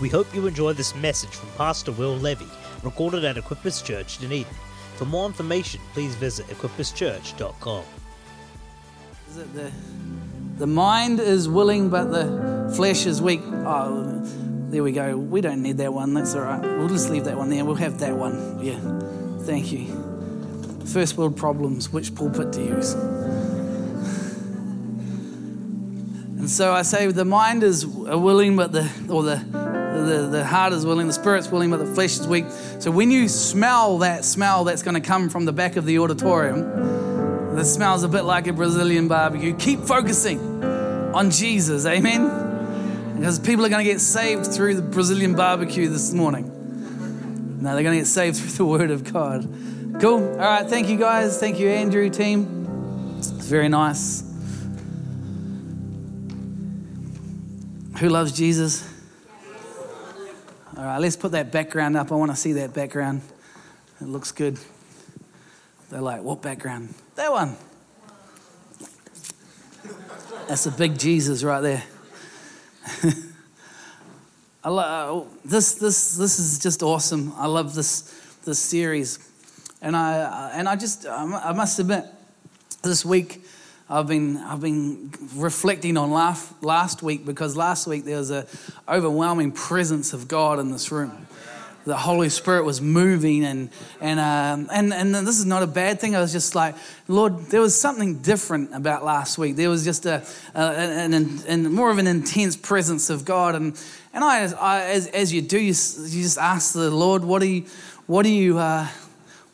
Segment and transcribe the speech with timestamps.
[0.00, 2.46] We hope you enjoy this message from Pastor Will Levy,
[2.84, 4.46] recorded at Equippers Church, Dunedin.
[4.94, 7.84] For more information, please visit equipperschurch.com.
[9.30, 9.72] Is it the,
[10.58, 13.40] the mind is willing, but the flesh is weak?
[13.44, 14.20] Oh,
[14.70, 15.16] there we go.
[15.16, 16.14] We don't need that one.
[16.14, 16.60] That's all right.
[16.60, 17.64] We'll just leave that one there.
[17.64, 18.64] We'll have that one.
[18.64, 18.78] Yeah.
[19.46, 19.86] Thank you.
[20.86, 21.92] First world problems.
[21.92, 22.94] Which pulpit to use?
[26.38, 29.44] And so I say the mind is willing, but the or the
[30.08, 32.46] the, the heart is willing, the spirit's willing, but the flesh is weak.
[32.78, 35.98] So when you smell that smell that's going to come from the back of the
[35.98, 39.54] auditorium, the smells a bit like a Brazilian barbecue.
[39.54, 40.64] Keep focusing
[41.14, 43.14] on Jesus, amen?
[43.16, 46.54] Because people are going to get saved through the Brazilian barbecue this morning.
[47.60, 49.42] No, they're going to get saved through the Word of God.
[50.00, 50.22] Cool.
[50.22, 50.64] All right.
[50.64, 51.40] Thank you, guys.
[51.40, 53.16] Thank you, Andrew, team.
[53.18, 54.22] It's very nice.
[57.98, 58.87] Who loves Jesus?
[60.78, 62.12] All right, let's put that background up.
[62.12, 63.22] I want to see that background.
[64.00, 64.60] It looks good.
[65.90, 66.94] They're like, what background?
[67.16, 67.56] That one.
[70.46, 71.82] That's a big Jesus right there.
[74.62, 77.32] I love, uh, this, this, this is just awesome.
[77.34, 78.02] I love this,
[78.44, 79.18] this series.
[79.82, 82.04] And I, uh, and I just, I must admit,
[82.84, 83.44] this week,
[83.90, 88.44] I've been, I've been reflecting on last, last week because last week there was an
[88.86, 91.26] overwhelming presence of God in this room.
[91.86, 96.00] The Holy Spirit was moving, and, and, um, and, and this is not a bad
[96.00, 96.14] thing.
[96.14, 96.74] I was just like,
[97.06, 99.56] Lord, there was something different about last week.
[99.56, 100.22] There was just a,
[100.54, 103.54] a an, an, an, more of an intense presence of God.
[103.54, 103.80] And,
[104.12, 107.48] and I, I as, as you do, you, you just ask the Lord, what do
[107.48, 107.64] you,
[108.06, 108.86] what do you, uh,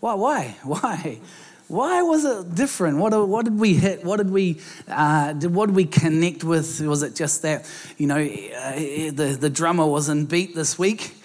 [0.01, 1.21] why, why, why?
[1.69, 2.99] Why was it different?
[2.99, 4.05] What, what did we hit?
[4.05, 6.81] What did we, uh, did, what did we connect with?
[6.83, 11.17] Was it just that, you know, uh, the, the drummer was in beat this week?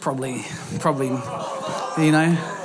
[0.00, 0.44] Probably,
[0.78, 1.08] probably,
[2.04, 2.58] you know.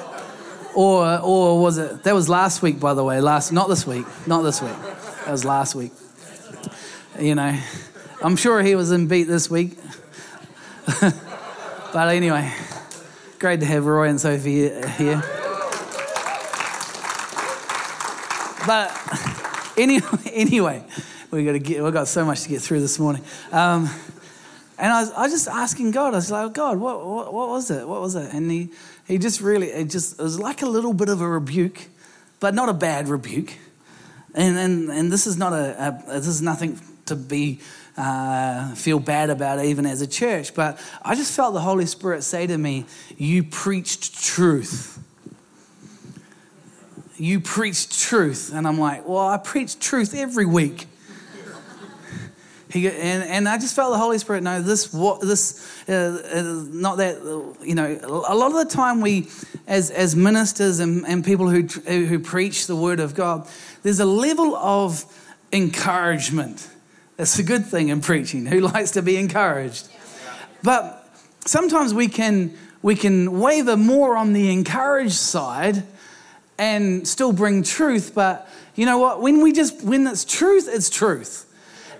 [0.75, 4.05] Or, or was it, that was last week, by the way, last, not this week,
[4.27, 4.77] not this week.
[5.25, 5.91] That was last week.
[7.19, 7.59] You know,
[8.21, 9.75] I'm sure he was in beat this week.
[11.01, 12.53] but anyway,
[13.39, 15.46] great to have Roy and Sophie here.
[18.67, 18.91] But
[19.77, 20.83] anyway, anyway,
[21.31, 21.81] we got to get.
[21.81, 23.23] We got so much to get through this morning.
[23.53, 23.89] Um,
[24.77, 26.13] and I was, I was just asking God.
[26.13, 27.87] I was like, God, what, what, what was it?
[27.87, 28.33] What was it?
[28.33, 28.69] And he,
[29.07, 31.87] he just really, it just it was like a little bit of a rebuke,
[32.41, 33.53] but not a bad rebuke.
[34.35, 37.61] And and, and this is not a, a this is nothing to be
[37.95, 40.53] uh, feel bad about, even as a church.
[40.53, 42.85] But I just felt the Holy Spirit say to me,
[43.17, 45.01] "You preached truth."
[47.17, 48.51] You preach truth.
[48.53, 50.87] And I'm like, well, I preach truth every week.
[52.69, 56.65] He, and, and I just felt the Holy Spirit know this, what, this, uh, uh,
[56.69, 57.15] not that,
[57.63, 59.29] you know, a lot of the time we,
[59.67, 63.47] as, as ministers and, and people who, who preach the word of God,
[63.83, 65.05] there's a level of
[65.53, 66.67] encouragement.
[67.15, 68.45] That's a good thing in preaching.
[68.45, 69.87] Who likes to be encouraged?
[70.61, 71.09] But
[71.45, 75.83] sometimes we can, we can waver more on the encouraged side
[76.57, 78.13] and still bring truth.
[78.13, 79.21] But you know what?
[79.21, 81.45] When we just, when it's truth, it's truth.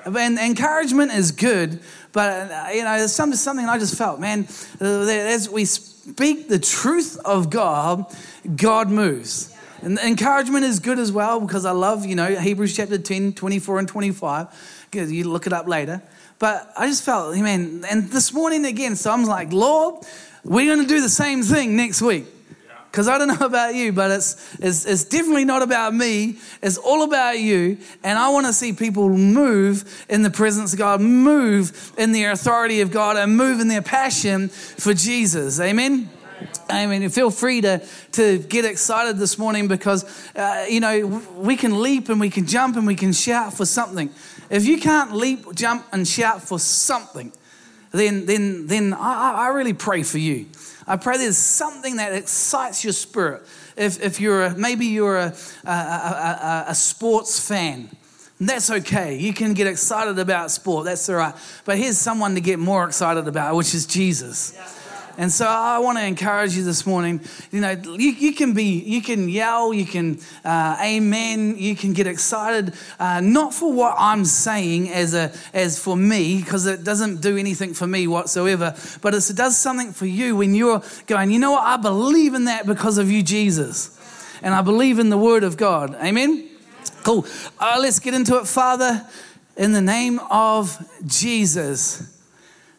[0.06, 1.82] And encouragement is good,
[2.14, 4.48] but uh, you know, there's some, something I just felt, man,
[4.80, 8.06] as we speak the truth of God,
[8.56, 9.54] God moves.
[9.82, 13.80] And encouragement is good as well because I love, you know, Hebrews chapter 10, 24
[13.80, 14.88] and 25.
[14.94, 16.02] You look it up later.
[16.40, 20.06] But I just felt, man, and this morning again, so I'm like, Lord,
[20.44, 22.26] we're going to do the same thing next week.
[22.98, 26.40] Because I don't know about you, but it's, it's, it's definitely not about me.
[26.64, 27.78] It's all about you.
[28.04, 32.24] And I want to see people move in the presence of God, move in the
[32.24, 35.60] authority of God, and move in their passion for Jesus.
[35.60, 36.10] Amen?
[36.72, 37.08] Amen.
[37.10, 40.04] Feel free to, to get excited this morning because,
[40.36, 43.66] uh, you know, we can leap and we can jump and we can shout for
[43.68, 44.10] something.
[44.50, 47.32] If you can't leap, jump, and shout for something,
[47.92, 50.48] then, then, then I, I really pray for you.
[50.88, 53.44] I pray there's something that excites your spirit.
[53.76, 55.36] If, if you're a, maybe you're a,
[55.66, 57.90] a, a, a sports fan,
[58.40, 59.18] that's okay.
[59.18, 60.86] You can get excited about sport.
[60.86, 61.36] That's all right.
[61.66, 64.58] But here's someone to get more excited about, which is Jesus.
[65.18, 67.22] And so I want to encourage you this morning.
[67.52, 71.94] You know, you, you can be, you can yell, you can uh, amen, you can
[71.94, 76.84] get excited, uh, not for what I'm saying as a as for me, because it
[76.84, 78.76] doesn't do anything for me whatsoever.
[79.02, 81.32] But it does something for you when you're going.
[81.32, 81.64] You know what?
[81.64, 83.98] I believe in that because of you, Jesus,
[84.44, 85.96] and I believe in the Word of God.
[85.96, 86.48] Amen.
[87.04, 87.26] Cool.
[87.60, 89.04] Uh, let's get into it, Father.
[89.56, 90.78] In the name of
[91.08, 92.17] Jesus.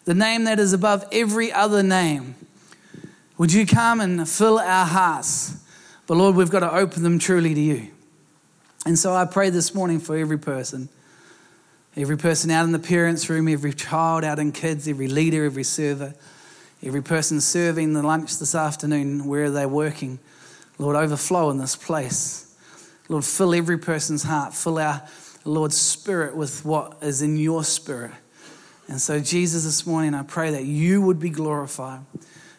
[0.09, 2.35] The name that is above every other name.
[3.37, 5.55] Would you come and fill our hearts?
[6.07, 7.89] But Lord, we've got to open them truly to you.
[8.87, 10.89] And so I pray this morning for every person,
[11.95, 15.63] every person out in the parents' room, every child out in kids, every leader, every
[15.63, 16.15] server,
[16.83, 20.21] every person serving the lunch this afternoon, where they're working.
[20.79, 22.57] Lord, overflow in this place.
[23.11, 25.07] Lord, fill every person's heart, fill our
[25.45, 28.13] Lord's spirit with what is in your spirit.
[28.89, 32.01] And so, Jesus, this morning, I pray that you would be glorified.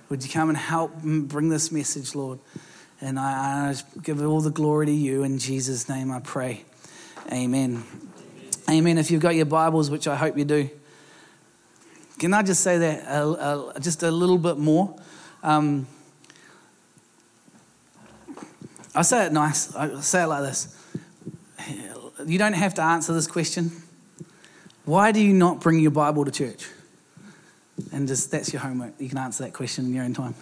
[0.09, 2.37] Would you come and help bring this message, Lord?
[3.01, 5.23] And I, I give all the glory to you.
[5.23, 6.65] In Jesus' name I pray.
[7.31, 7.83] Amen.
[7.83, 7.83] Amen.
[8.69, 8.97] Amen.
[8.99, 10.69] If you've got your Bibles, which I hope you do,
[12.19, 14.95] can I just say that just a little bit more?
[15.41, 15.87] Um,
[18.93, 19.73] I say it nice.
[19.75, 20.75] I say it like this.
[22.25, 23.71] You don't have to answer this question.
[24.89, 26.67] Why do you not bring your Bible to church?
[27.91, 28.93] And just that's your homework.
[28.97, 30.33] You can answer that question in your own time.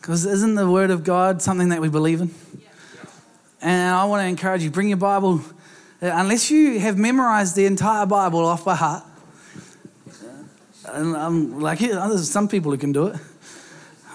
[0.00, 2.34] Because isn't the Word of God something that we believe in?
[3.62, 5.42] And I want to encourage you bring your Bible,
[6.02, 9.04] uh, unless you have memorized the entire Bible off by heart.
[10.88, 13.20] And I'm like, there's some people who can do it.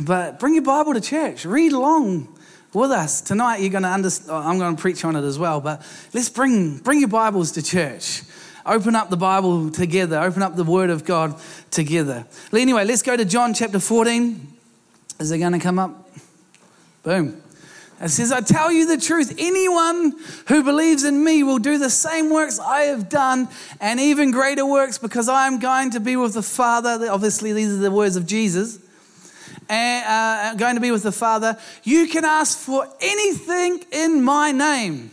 [0.01, 1.45] But bring your Bible to church.
[1.45, 2.37] Read along
[2.73, 3.61] with us tonight.
[3.61, 4.45] You're going to understand.
[4.45, 5.61] I'm going to preach on it as well.
[5.61, 8.23] But let's bring bring your Bibles to church
[8.69, 11.35] open up the Bible together, open up the Word of God
[11.71, 12.25] together.
[12.53, 14.47] Anyway, let's go to John chapter 14.
[15.19, 16.07] Is it going to come up?
[17.01, 17.41] Boom.
[17.99, 20.13] It says, I tell you the truth, anyone
[20.47, 23.49] who believes in me will do the same works I have done
[23.81, 27.09] and even greater works because I am going to be with the Father.
[27.09, 28.79] Obviously, these are the words of Jesus.
[29.67, 31.57] And uh, going to be with the Father.
[31.83, 35.11] You can ask for anything in my name,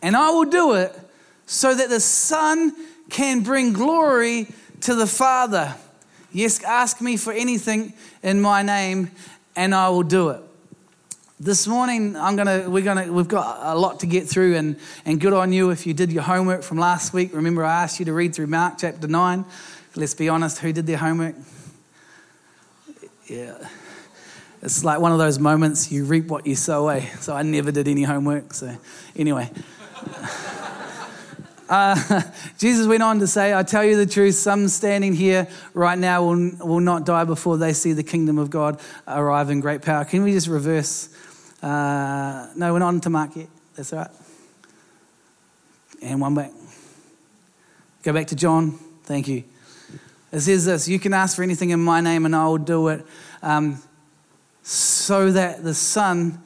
[0.00, 0.96] and I will do it
[1.46, 2.74] so that the Son
[3.08, 4.48] can bring glory
[4.80, 5.74] to the Father.
[6.32, 9.10] Yes, ask me for anything in my name,
[9.54, 10.42] and I will do it.
[11.38, 15.20] This morning, I'm gonna, we're gonna, we've got a lot to get through, and, and
[15.20, 17.32] good on you if you did your homework from last week.
[17.32, 19.44] Remember, I asked you to read through Mark chapter 9.
[19.94, 21.36] Let's be honest, who did their homework?
[23.26, 23.56] Yeah.
[24.62, 27.06] It's like one of those moments you reap what you sow, eh?
[27.20, 28.52] So I never did any homework.
[28.52, 28.76] So,
[29.14, 29.50] anyway.
[31.68, 32.22] Uh,
[32.58, 36.24] Jesus went on to say, I tell you the truth, some standing here right now
[36.24, 40.04] will, will not die before they see the kingdom of God arrive in great power.
[40.04, 41.08] Can we just reverse?
[41.62, 43.48] Uh, no, we're not on to Mark yet.
[43.74, 44.10] That's all right.
[46.02, 46.52] And one back.
[48.02, 48.78] Go back to John.
[49.04, 49.44] Thank you.
[50.30, 52.88] It says this You can ask for anything in my name, and I will do
[52.88, 53.04] it,
[53.42, 53.82] um,
[54.62, 56.42] so that the Son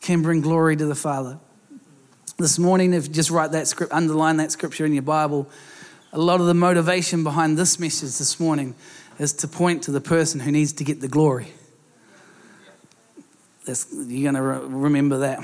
[0.00, 1.38] can bring glory to the Father
[2.40, 5.50] this morning, if you just write that script, underline that scripture in your Bible,
[6.12, 8.76] a lot of the motivation behind this message this morning
[9.18, 11.48] is to point to the person who needs to get the glory.
[13.64, 15.40] That's, you're going to re- remember that.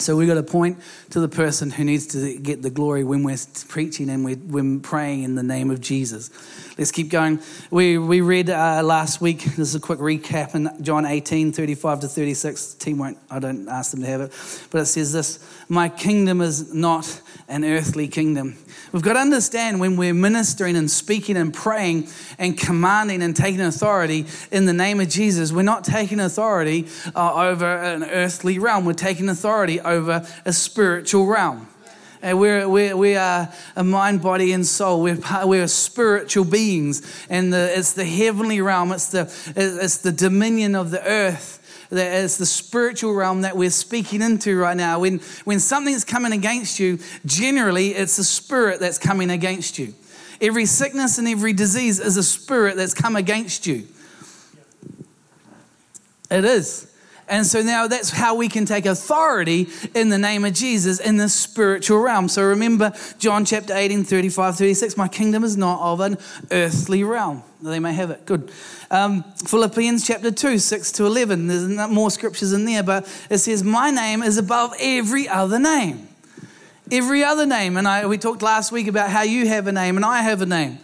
[0.00, 3.22] So we've got to point to the person who needs to get the glory when
[3.22, 3.38] we're
[3.68, 6.30] preaching and we're, we're praying in the name of Jesus.
[6.78, 7.40] Let's keep going.
[7.70, 12.00] We, we read uh, last week, this is a quick recap in John 18, 35
[12.00, 12.74] to 36.
[12.74, 14.32] The team won't, I don't ask them to have it,
[14.70, 15.38] but it says this
[15.68, 18.56] My kingdom is not an earthly kingdom.
[18.90, 23.60] We've got to understand when we're ministering and speaking and praying and commanding and taking
[23.60, 28.86] authority in the name of Jesus, we're not taking authority uh, over an earthly realm,
[28.86, 31.68] we're taking authority over a spiritual realm.
[32.22, 35.02] And we're, we're, we are a mind, body, and soul.
[35.02, 37.02] We're, we're spiritual beings.
[37.28, 39.22] And the, it's the heavenly realm, it's the,
[39.56, 41.58] it's the dominion of the earth
[41.90, 45.00] that is the spiritual realm that we're speaking into right now.
[45.00, 49.94] When, when something's coming against you, generally it's a spirit that's coming against you.
[50.40, 53.86] Every sickness and every disease is a spirit that's come against you.
[56.30, 56.91] It is.
[57.28, 61.16] And so now that's how we can take authority in the name of Jesus in
[61.16, 62.28] the spiritual realm.
[62.28, 64.96] So remember John chapter 18, 35, 36.
[64.96, 66.18] My kingdom is not of an
[66.50, 67.42] earthly realm.
[67.62, 68.26] They may have it.
[68.26, 68.50] Good.
[68.90, 71.46] Um, Philippians chapter 2, 6 to 11.
[71.46, 76.08] There's more scriptures in there, but it says, My name is above every other name.
[76.90, 77.76] Every other name.
[77.76, 80.42] And I, we talked last week about how you have a name and I have
[80.42, 80.78] a name.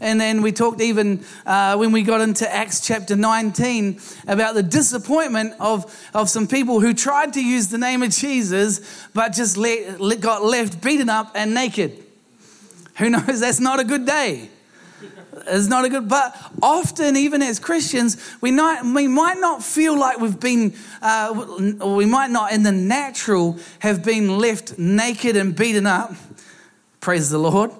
[0.00, 4.62] And then we talked even uh, when we got into Acts chapter 19 about the
[4.62, 9.56] disappointment of, of some people who tried to use the name of Jesus but just
[9.56, 12.04] let, let, got left beaten up and naked.
[12.98, 13.40] Who knows?
[13.40, 14.50] That's not a good day.
[15.48, 20.18] It's not a good, but often, even as Christians, we, we might not feel like
[20.18, 25.86] we've been, uh, we might not in the natural have been left naked and beaten
[25.86, 26.14] up.
[27.00, 27.70] Praise the Lord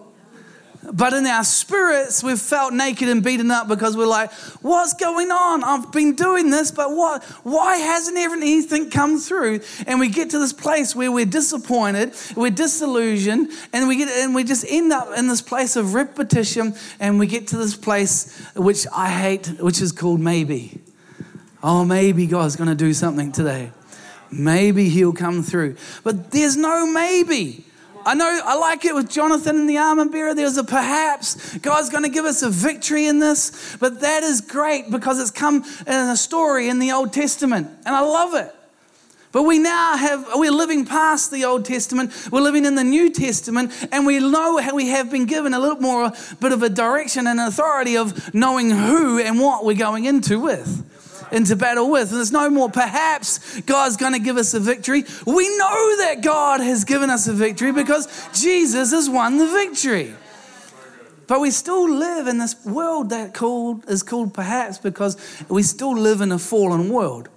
[0.92, 5.30] But in our spirits, we've felt naked and beaten up because we're like, what's going
[5.30, 5.64] on?
[5.64, 7.24] I've been doing this, but what?
[7.42, 9.60] Why hasn't anything come through?
[9.86, 14.34] And we get to this place where we're disappointed, we're disillusioned, and we get and
[14.34, 18.38] we just end up in this place of repetition, and we get to this place
[18.54, 20.80] which I hate, which is called maybe.
[21.62, 23.72] Oh, maybe God's going to do something today.
[24.30, 25.76] Maybe He'll come through.
[26.04, 27.64] But there's no maybe.
[28.06, 30.32] I know I like it with Jonathan and the armor bearer.
[30.32, 34.40] There's a perhaps God's going to give us a victory in this, but that is
[34.40, 38.54] great because it's come in a story in the Old Testament, and I love it.
[39.32, 43.10] But we now have, we're living past the Old Testament, we're living in the New
[43.10, 46.70] Testament, and we know how we have been given a little more bit of a
[46.70, 50.85] direction and authority of knowing who and what we're going into with
[51.32, 52.10] into battle with.
[52.10, 55.04] And there's no more, perhaps God's going to give us a victory.
[55.26, 60.14] We know that God has given us a victory because Jesus has won the victory.
[61.26, 65.16] But we still live in this world that called, is called perhaps because
[65.48, 67.28] we still live in a fallen world.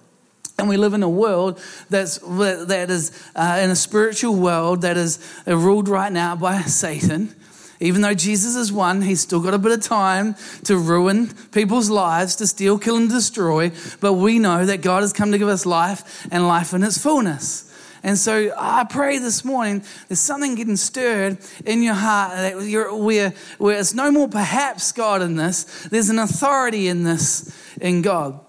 [0.59, 4.97] And we live in a world that's, that is uh, in a spiritual world that
[4.97, 5.17] is
[5.47, 7.33] ruled right now by Satan.
[7.81, 11.89] Even though Jesus is one, he's still got a bit of time to ruin people's
[11.89, 13.71] lives, to steal, kill, and destroy.
[14.01, 16.97] But we know that God has come to give us life and life in its
[16.97, 17.65] fullness.
[18.03, 22.95] And so I pray this morning there's something getting stirred in your heart that you're,
[22.95, 28.01] where, where it's no more perhaps God in this, there's an authority in this in
[28.01, 28.39] God.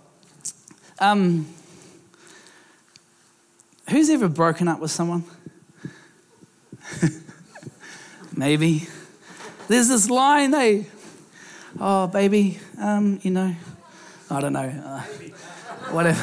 [0.98, 1.46] Um,
[3.88, 5.24] who's ever broken up with someone?
[8.36, 8.86] Maybe.
[9.70, 10.84] There's this line, they,
[11.78, 13.54] oh, baby, um, you know,
[14.28, 15.02] I don't know, uh,
[15.92, 16.20] whatever.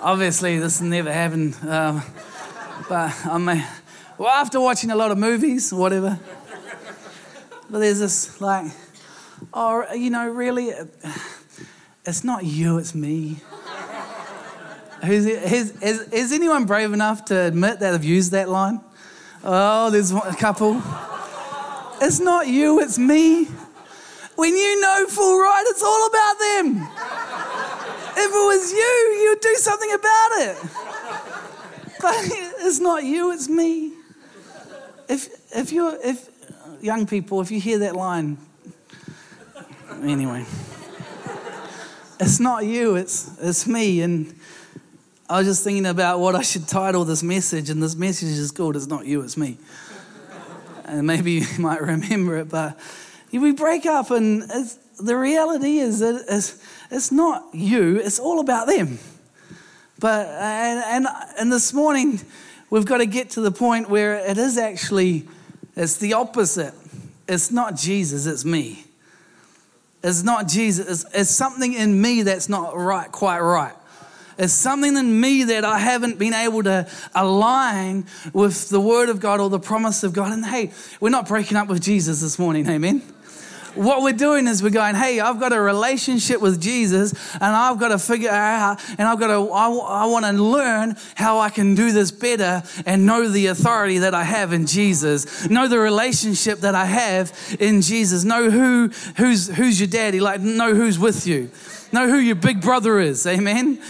[0.00, 2.02] Obviously, this never happened, um,
[2.88, 3.64] but I mean,
[4.18, 6.18] well, after watching a lot of movies, whatever.
[7.70, 8.72] But there's this like,
[9.54, 10.72] oh, you know, really,
[12.04, 13.36] it's not you, it's me.
[15.04, 18.80] Who's, is, is, is anyone brave enough to admit that they've used that line?
[19.44, 20.82] Oh, there's a couple.
[22.00, 23.46] It's not you, it's me.
[24.34, 26.76] When you know full right, it's all about them.
[28.18, 30.56] If it was you, you'd do something about it.
[32.00, 32.14] But
[32.60, 33.92] it's not you, it's me.
[35.08, 36.28] If, if you're, if,
[36.82, 38.36] young people, if you hear that line,
[40.02, 40.44] anyway,
[42.20, 44.02] it's not you, it's, it's me.
[44.02, 44.38] And
[45.30, 48.50] I was just thinking about what I should title this message, and this message is
[48.50, 49.56] called It's Not You, It's Me
[50.86, 52.78] and maybe you might remember it, but
[53.32, 54.42] we break up, and
[54.98, 56.58] the reality is that it's,
[56.90, 58.98] it's not you, it's all about them.
[59.98, 61.06] But, and, and,
[61.38, 62.20] and this morning,
[62.70, 65.26] we've got to get to the point where it is actually,
[65.74, 66.74] it's the opposite.
[67.28, 68.84] It's not Jesus, it's me.
[70.02, 73.75] It's not Jesus, it's, it's something in me that's not right, quite right.
[74.38, 79.20] It's something in me that I haven't been able to align with the word of
[79.20, 80.32] God or the promise of God.
[80.32, 83.02] And hey, we're not breaking up with Jesus this morning, amen?
[83.76, 87.78] what we're doing is we're going, hey, I've got a relationship with Jesus and I've
[87.78, 91.50] got to figure out and I've got to, I, I want to learn how I
[91.50, 95.78] can do this better and know the authority that I have in Jesus, know the
[95.78, 100.98] relationship that I have in Jesus, know who, who's, who's your daddy, like know who's
[100.98, 101.50] with you,
[101.92, 103.80] know who your big brother is, amen?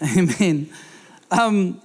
[0.16, 0.70] Amen.
[1.30, 1.80] Um,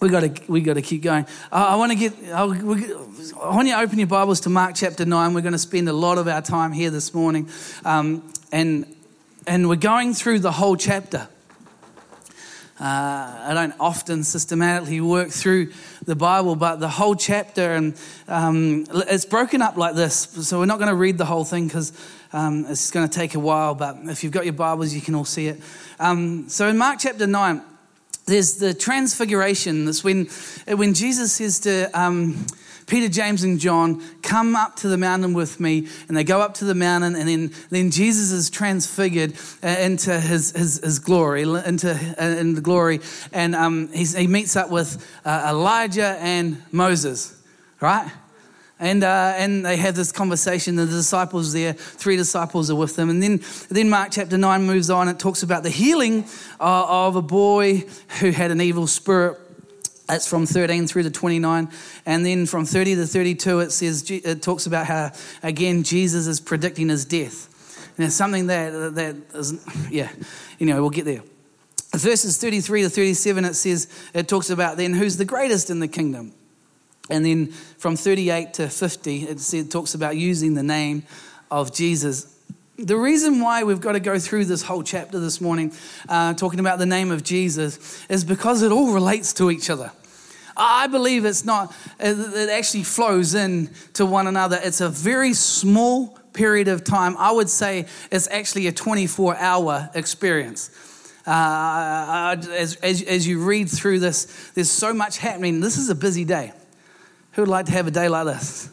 [0.00, 1.24] we got to we got to keep going.
[1.52, 2.14] Uh, I want to get.
[2.32, 5.34] I want you to open your Bibles to Mark chapter nine.
[5.34, 7.50] We're going to spend a lot of our time here this morning,
[7.84, 8.86] um, and
[9.46, 11.28] and we're going through the whole chapter.
[12.80, 15.70] Uh, I don't often systematically work through
[16.06, 17.94] the Bible, but the whole chapter, and
[18.26, 20.16] um, it's broken up like this.
[20.16, 21.92] So we're not going to read the whole thing because
[22.32, 23.74] um, it's going to take a while.
[23.74, 25.60] But if you've got your Bibles, you can all see it.
[25.98, 27.60] Um, so in Mark chapter 9,
[28.24, 29.84] there's the transfiguration.
[29.84, 30.28] That's when,
[30.66, 32.46] when Jesus says to um,
[32.90, 35.86] Peter, James, and John, come up to the mountain with me.
[36.08, 40.18] And they go up to the mountain, and then, then Jesus is transfigured uh, into
[40.18, 42.98] his, his, his glory, into uh, in the glory.
[43.32, 47.40] And um, he meets up with uh, Elijah and Moses,
[47.80, 48.10] right?
[48.80, 50.74] And, uh, and they have this conversation.
[50.74, 53.08] The disciples there, three disciples are with them.
[53.08, 55.06] And then, then Mark chapter 9 moves on.
[55.06, 56.24] It talks about the healing
[56.58, 57.84] uh, of a boy
[58.18, 59.38] who had an evil spirit.
[60.10, 61.68] That's from 13 through to 29.
[62.04, 66.40] And then from 30 to 32, it says, it talks about how, again, Jesus is
[66.40, 67.46] predicting his death.
[67.96, 70.10] And it's something that, that is, yeah,
[70.58, 71.22] anyway, we'll get there.
[71.92, 75.86] Verses 33 to 37, it says, it talks about then who's the greatest in the
[75.86, 76.32] kingdom.
[77.08, 77.46] And then
[77.78, 81.04] from 38 to 50, it, it talks about using the name
[81.52, 82.36] of Jesus.
[82.78, 85.72] The reason why we've got to go through this whole chapter this morning,
[86.08, 89.92] uh, talking about the name of Jesus, is because it all relates to each other.
[90.60, 94.58] I believe it's not, it actually flows in to one another.
[94.62, 97.16] It's a very small period of time.
[97.16, 100.70] I would say it's actually a 24 hour experience.
[101.26, 105.60] Uh, as, as, as you read through this, there's so much happening.
[105.60, 106.52] This is a busy day.
[107.32, 108.68] Who would like to have a day like this?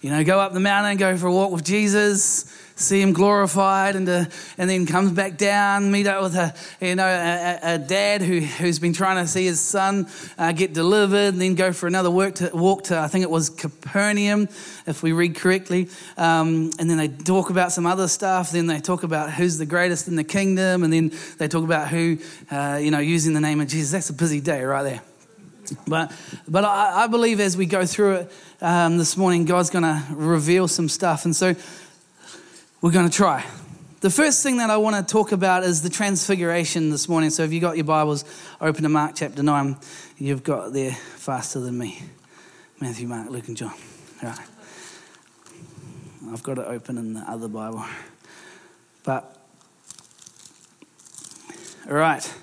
[0.00, 3.94] You know, go up the mountain, go for a walk with Jesus, see him glorified,
[3.94, 4.24] and, uh,
[4.58, 8.40] and then comes back down, meet up with a, you know, a, a dad who,
[8.40, 10.08] who's been trying to see his son
[10.38, 13.30] uh, get delivered, and then go for another work to, walk to, I think it
[13.30, 14.48] was Capernaum,
[14.86, 15.88] if we read correctly.
[16.16, 18.50] Um, and then they talk about some other stuff.
[18.50, 21.88] Then they talk about who's the greatest in the kingdom, and then they talk about
[21.88, 22.18] who,
[22.50, 23.92] uh, you know, using the name of Jesus.
[23.92, 25.02] That's a busy day right there.
[25.86, 26.12] But,
[26.48, 30.02] but I, I believe as we go through it um, this morning, God's going to
[30.10, 31.24] reveal some stuff.
[31.24, 31.54] And so
[32.80, 33.44] we're going to try.
[34.00, 37.28] The first thing that I want to talk about is the transfiguration this morning.
[37.28, 38.24] So if you got your Bibles
[38.58, 39.76] open to Mark chapter 9,
[40.16, 42.02] you've got there faster than me.
[42.80, 43.74] Matthew, Mark, Luke, and John.
[44.22, 44.48] All right.
[46.32, 47.84] I've got it open in the other Bible.
[49.04, 49.36] But,
[51.86, 52.34] all right.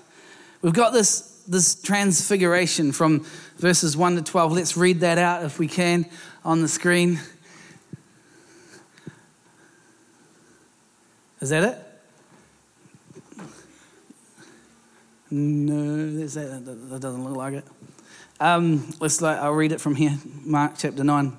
[0.61, 3.25] We've got this this transfiguration from
[3.55, 4.51] verses 1 to 12.
[4.51, 6.05] Let's read that out if we can
[6.43, 7.21] on the screen.
[11.39, 11.77] Is that it?
[15.29, 17.65] No, that, that, doesn't look like it.
[18.39, 19.21] Um, let's.
[19.21, 21.37] I'll read it from here, Mark chapter nine.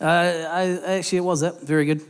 [0.00, 1.54] Uh, I, actually, it was it.
[1.62, 2.02] Very good.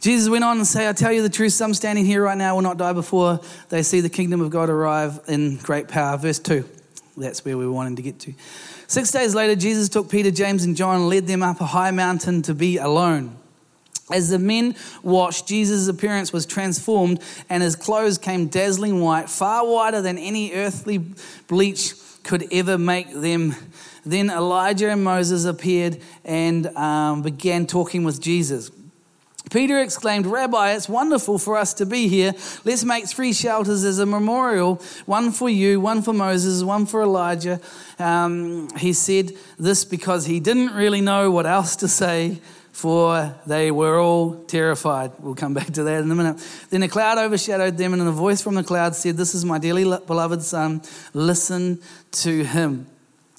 [0.00, 2.56] Jesus went on and say, I tell you the truth, some standing here right now
[2.56, 6.16] will not die before they see the kingdom of God arrive in great power.
[6.18, 6.68] Verse 2.
[7.16, 8.34] That's where we were wanting to get to.
[8.88, 11.92] Six days later, Jesus took Peter, James, and John and led them up a high
[11.92, 13.36] mountain to be alone.
[14.10, 19.66] As the men watched, Jesus' appearance was transformed and his clothes came dazzling white, far
[19.66, 20.98] whiter than any earthly
[21.46, 23.54] bleach could ever make them.
[24.04, 28.70] Then Elijah and Moses appeared and um, began talking with Jesus.
[29.50, 32.32] Peter exclaimed, Rabbi, it's wonderful for us to be here.
[32.64, 37.02] Let's make three shelters as a memorial one for you, one for Moses, one for
[37.02, 37.60] Elijah.
[37.98, 42.40] Um, he said this because he didn't really know what else to say,
[42.82, 45.12] for they were all terrified.
[45.20, 46.44] We'll come back to that in a minute.
[46.68, 49.58] Then a cloud overshadowed them, and a voice from the cloud said, This is my
[49.58, 50.82] dearly beloved Son.
[51.14, 52.88] Listen to him.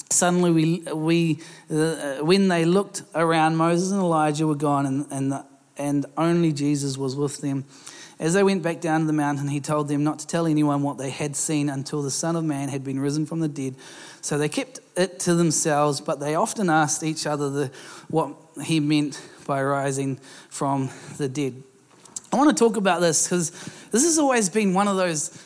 [0.09, 5.31] Suddenly, we, we, uh, when they looked around, Moses and Elijah were gone, and, and
[5.33, 7.65] the and only Jesus was with them.
[8.19, 10.83] As they went back down to the mountain, he told them not to tell anyone
[10.83, 13.75] what they had seen until the Son of Man had been risen from the dead.
[14.21, 17.71] So they kept it to themselves, but they often asked each other the,
[18.07, 20.17] what he meant by rising
[20.49, 21.61] from the dead.
[22.31, 23.51] I want to talk about this because
[23.91, 25.39] this has always been one of those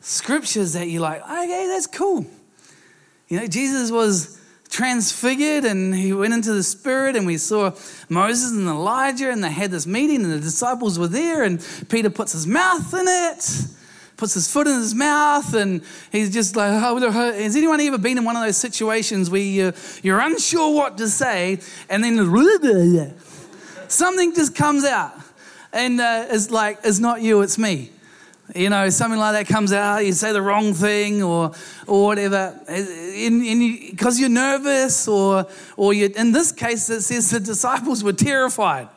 [0.00, 2.26] scriptures that you're like, okay, that's cool.
[3.28, 4.38] You know, Jesus was
[4.68, 7.72] transfigured and he went into the spirit and we saw
[8.08, 12.10] Moses and Elijah and they had this meeting and the disciples were there and Peter
[12.10, 13.68] puts his mouth in it
[14.16, 17.98] puts his foot in his mouth and he's just like oh, uh, has anyone ever
[17.98, 22.16] been in one of those situations where you're, you're unsure what to say and then
[23.88, 25.12] something just comes out
[25.72, 27.90] and uh, it's like it's not you it's me
[28.54, 31.52] you know, something like that comes out, you say the wrong thing or,
[31.86, 37.40] or whatever, because you, are nervous, or, or you, in this case, it says the
[37.40, 38.88] disciples were terrified.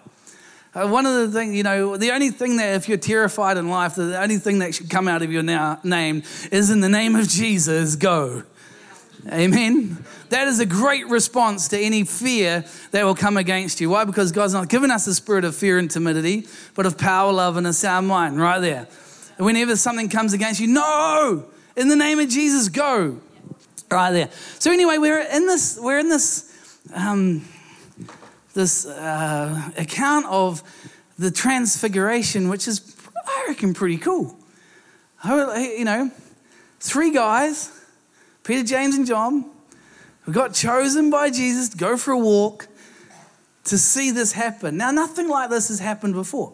[0.73, 3.69] Uh, one of the things, you know, the only thing that if you're terrified in
[3.69, 6.89] life, the only thing that should come out of your now, name is in the
[6.89, 8.43] name of Jesus, go.
[9.31, 10.03] Amen.
[10.29, 13.89] That is a great response to any fear that will come against you.
[13.89, 14.03] Why?
[14.05, 17.57] Because God's not given us a spirit of fear and timidity, but of power, love,
[17.57, 18.87] and a sound mind, right there
[19.37, 23.19] whenever something comes against you, no, in the name of Jesus, go.
[23.89, 24.29] Right there.
[24.59, 27.45] So anyway, we're in this, we're in this, um,
[28.53, 30.61] this uh, account of
[31.17, 34.35] the transfiguration, which is, I reckon, pretty cool.
[35.25, 36.11] You know,
[36.79, 37.71] three guys,
[38.47, 39.43] Peter, James, and John,
[40.21, 42.69] who got chosen by Jesus to go for a walk
[43.65, 44.77] to see this happen.
[44.77, 46.53] Now, nothing like this has happened before.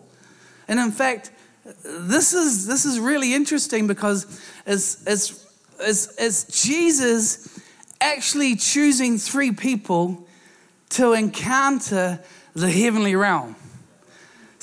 [0.67, 1.29] And in fact,
[1.85, 4.25] this is, this is really interesting because
[4.65, 5.45] it's, it's,
[5.79, 7.59] it's, it's Jesus
[8.01, 10.27] actually choosing three people
[10.89, 12.19] to encounter
[12.55, 13.55] the heavenly realm.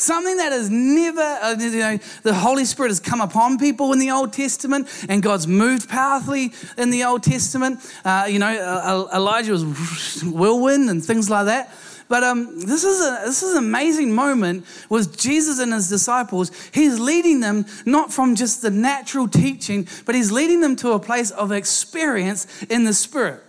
[0.01, 3.99] Something that has never, uh, you know, the Holy Spirit has come upon people in
[3.99, 7.81] the Old Testament and God's moved powerfully in the Old Testament.
[8.03, 11.71] Uh, you know, uh, Elijah was whirlwind and things like that.
[12.09, 16.51] But um, this, is a, this is an amazing moment with Jesus and his disciples.
[16.73, 20.99] He's leading them not from just the natural teaching, but he's leading them to a
[20.99, 23.45] place of experience in the Spirit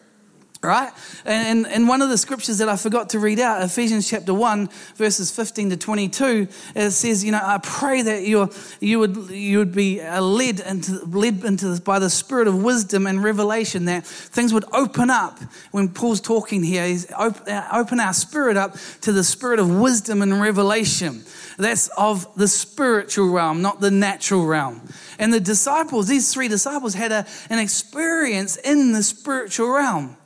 [0.64, 0.92] right?
[1.26, 4.70] And, and one of the scriptures that I forgot to read out, Ephesians chapter 1,
[4.96, 9.58] verses 15 to 22, it says, you know, I pray that you you would, you
[9.60, 13.86] would be uh, led, into, led into this by the spirit of wisdom and revelation,
[13.86, 15.40] that things would open up.
[15.72, 20.22] When Paul's talking here, he's uh, open our spirit up to the spirit of wisdom
[20.22, 21.24] and revelation.
[21.58, 24.82] That's of the spiritual realm, not the natural realm.
[25.20, 30.18] And the disciples, these three disciples, had a, an experience in the spiritual realm.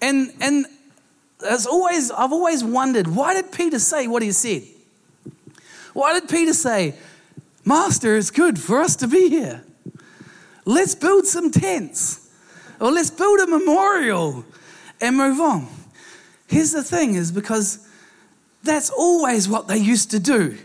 [0.00, 0.66] And, and
[1.48, 4.62] as always, I've always wondered why did Peter say what he said?
[5.92, 6.94] Why did Peter say,
[7.64, 9.62] Master, it's good for us to be here?
[10.64, 12.30] Let's build some tents
[12.80, 14.44] or let's build a memorial
[15.00, 15.68] and move on.
[16.46, 17.86] Here's the thing is because
[18.62, 20.58] that's always what they used to do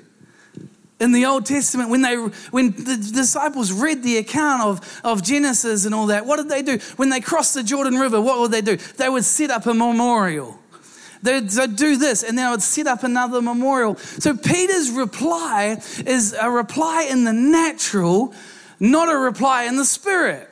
[0.99, 5.85] in the Old Testament, when, they, when the disciples read the account of, of Genesis
[5.85, 6.77] and all that, what did they do?
[6.95, 8.77] When they crossed the Jordan River, what would they do?
[8.77, 10.57] They would set up a memorial.
[11.21, 13.95] They'd, do this and then I would set up another memorial.
[13.95, 18.33] So Peter's reply is a reply in the natural,
[18.79, 20.49] not a reply in the spirit.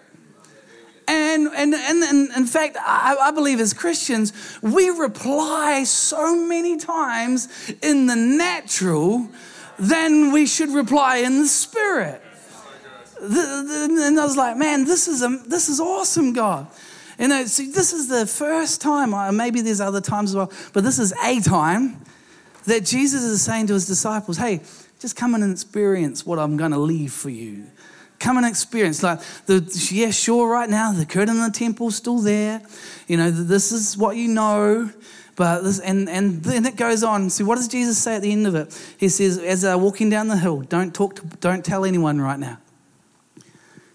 [1.07, 6.77] And, and, and, and, in fact, I, I, believe as Christians, we reply so many
[6.77, 7.49] times
[7.81, 9.27] in the natural
[9.79, 12.21] then we should reply in the spirit.
[13.21, 16.67] And I was like, man, this is, a, this is awesome, God.
[17.17, 20.51] You know, see, this is the first time, uh, maybe there's other times as well,
[20.73, 22.01] but this is a time
[22.65, 24.61] that Jesus is saying to his disciples, hey,
[24.99, 27.65] just come and experience what I'm going to leave for you.
[28.19, 29.03] Come and experience.
[29.03, 32.61] Like, the, yeah, sure, right now, the curtain in the temple's still there.
[33.07, 34.89] You know, this is what you know.
[35.35, 37.29] But this, and, and then it goes on.
[37.29, 38.95] See, what does Jesus say at the end of it?
[38.97, 42.39] He says, as they're walking down the hill, don't talk to, don't tell anyone right
[42.39, 42.59] now.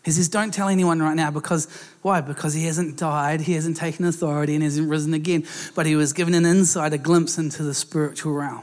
[0.04, 1.68] He says, don't tell anyone right now because,
[2.02, 2.20] why?
[2.22, 5.44] Because he hasn't died, he hasn't taken authority, and hasn't risen again.
[5.74, 8.62] But he was given an insight, a glimpse into the spiritual realm.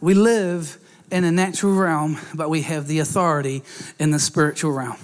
[0.00, 0.78] We live
[1.10, 3.62] in a natural realm, but we have the authority
[3.98, 4.96] in the spiritual realm.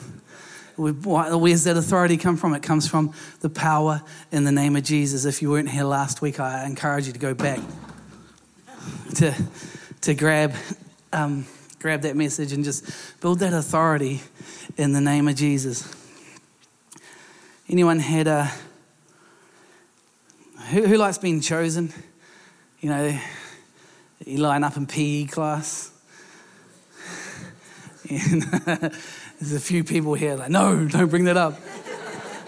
[0.76, 2.52] Where's that authority come from?
[2.54, 5.24] It comes from the power in the name of Jesus.
[5.24, 7.60] If you weren't here last week, I encourage you to go back
[9.16, 9.34] to,
[10.00, 10.52] to grab,
[11.12, 11.46] um,
[11.78, 14.20] grab that message and just build that authority
[14.76, 15.94] in the name of Jesus.
[17.68, 18.50] Anyone had a.
[20.70, 21.92] Who, who likes being chosen?
[22.80, 23.18] You know,
[24.26, 25.92] you line up in PE class.
[29.44, 31.60] There's a few people here like, no, don't bring that up.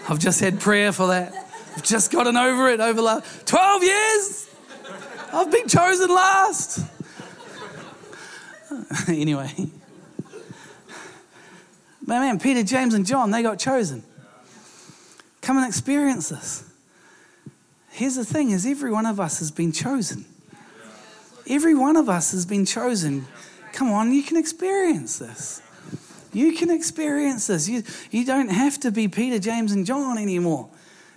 [0.09, 1.31] I've just had prayer for that.
[1.75, 4.49] I've just gotten over it over last 12 years.
[5.31, 6.79] I've been chosen last.
[9.07, 9.53] anyway.
[12.03, 14.01] Man, man, Peter, James, and John, they got chosen.
[15.41, 16.63] Come and experience this.
[17.91, 20.25] Here's the thing is every one of us has been chosen.
[21.47, 23.27] Every one of us has been chosen.
[23.71, 25.61] Come on, you can experience this.
[26.33, 27.67] You can experience this.
[27.67, 30.69] You, you don't have to be Peter, James, and John anymore.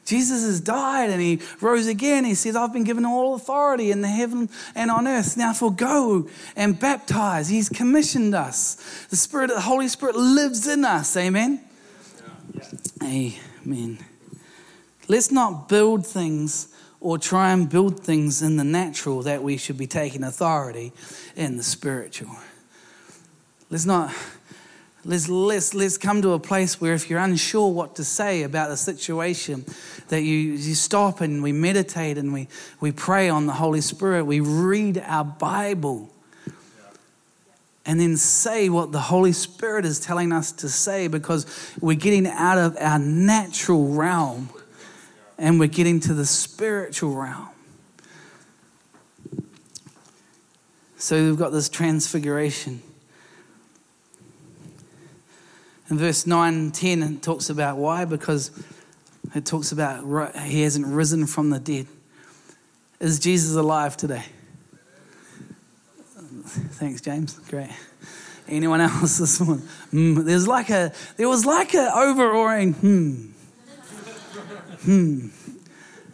[0.04, 2.24] Jesus has died and he rose again.
[2.24, 5.36] He says, I've been given all authority in the heaven and on earth.
[5.36, 7.48] Now for go and baptize.
[7.48, 9.06] He's commissioned us.
[9.10, 11.16] The Spirit, the Holy Spirit lives in us.
[11.16, 11.60] Amen.
[13.02, 13.30] Yeah.
[13.64, 13.98] Amen.
[15.06, 16.68] Let's not build things
[17.00, 20.92] or try and build things in the natural that we should be taking authority
[21.36, 22.36] in the spiritual.
[23.70, 24.12] Let's not
[25.04, 28.70] Let's, let's, let's come to a place where if you're unsure what to say about
[28.70, 29.64] a situation,
[30.08, 32.48] that you, you stop and we meditate and we,
[32.80, 34.24] we pray on the Holy Spirit.
[34.24, 36.10] We read our Bible
[37.86, 41.46] and then say what the Holy Spirit is telling us to say because
[41.80, 44.50] we're getting out of our natural realm
[45.38, 47.48] and we're getting to the spiritual realm.
[50.98, 52.82] So we've got this transfiguration.
[55.90, 58.52] In verse 9 and 10, it talks about why, because
[59.34, 61.88] it talks about he hasn't risen from the dead.
[63.00, 64.24] Is Jesus alive today?
[66.46, 67.34] Thanks, James.
[67.48, 67.70] Great.
[68.48, 69.62] Anyone else this one?
[69.92, 73.26] Mm, there's like a there was like a overawing hmm.
[74.84, 75.28] Hmm.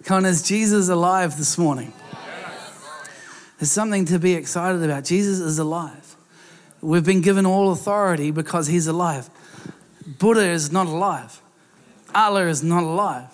[0.05, 1.93] Come on, is Jesus alive this morning?
[3.59, 5.05] There's something to be excited about.
[5.05, 6.17] Jesus is alive.
[6.81, 9.31] We've been given all authority because he's alive.
[10.19, 11.41] Buddha is not alive.
[12.15, 13.29] Allah is not alive.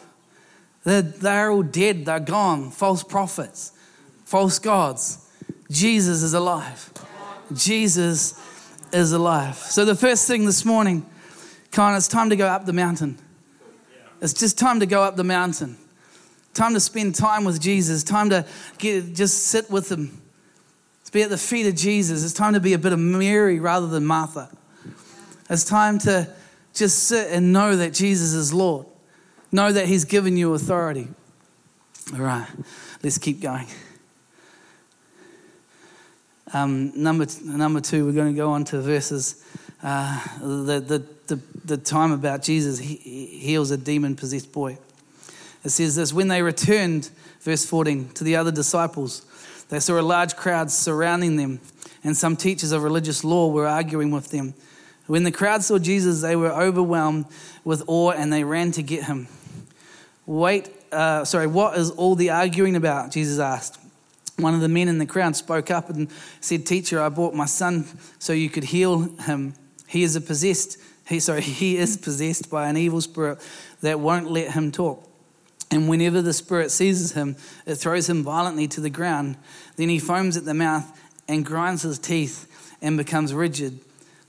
[0.84, 2.70] They're, they're all dead, they're gone.
[2.70, 3.72] False prophets,
[4.24, 5.18] false gods.
[5.70, 6.90] Jesus is alive.
[7.54, 8.38] Jesus
[8.92, 9.56] is alive.
[9.56, 11.06] So, the first thing this morning,
[11.70, 13.18] Con, it's time to go up the mountain.
[14.20, 15.78] It's just time to go up the mountain.
[16.54, 18.04] Time to spend time with Jesus.
[18.04, 18.44] Time to
[18.78, 20.20] get, just sit with Him.
[21.06, 22.22] To be at the feet of Jesus.
[22.24, 24.50] It's time to be a bit of Mary rather than Martha.
[25.48, 26.28] It's time to
[26.74, 28.86] just sit and know that Jesus is Lord.
[29.50, 31.08] Know that He's given you authority.
[32.14, 32.48] All right,
[33.02, 33.66] let's keep going.
[36.54, 39.42] Um, number, number two, we're going to go on to verses,
[39.82, 44.76] uh, the, the, the, the time about Jesus he, he heals a demon possessed boy.
[45.64, 49.24] It says this When they returned, verse 14, to the other disciples,
[49.70, 51.60] they saw a large crowd surrounding them,
[52.04, 54.54] and some teachers of religious law were arguing with them.
[55.06, 57.26] When the crowd saw Jesus, they were overwhelmed
[57.64, 59.28] with awe and they ran to get him.
[60.26, 63.10] Wait, uh, sorry, what is all the arguing about?
[63.10, 63.78] Jesus asked.
[64.36, 66.08] One of the men in the crowd spoke up and
[66.40, 67.86] said, Teacher, I brought my son
[68.18, 69.54] so you could heal him.
[69.86, 73.38] He is possessed, he, sorry, he is possessed by an evil spirit
[73.82, 75.08] that won't let him talk.
[75.70, 77.36] And whenever the spirit seizes him,
[77.66, 79.36] it throws him violently to the ground.
[79.76, 80.86] Then he foams at the mouth
[81.28, 82.46] and grinds his teeth
[82.82, 83.80] and becomes rigid.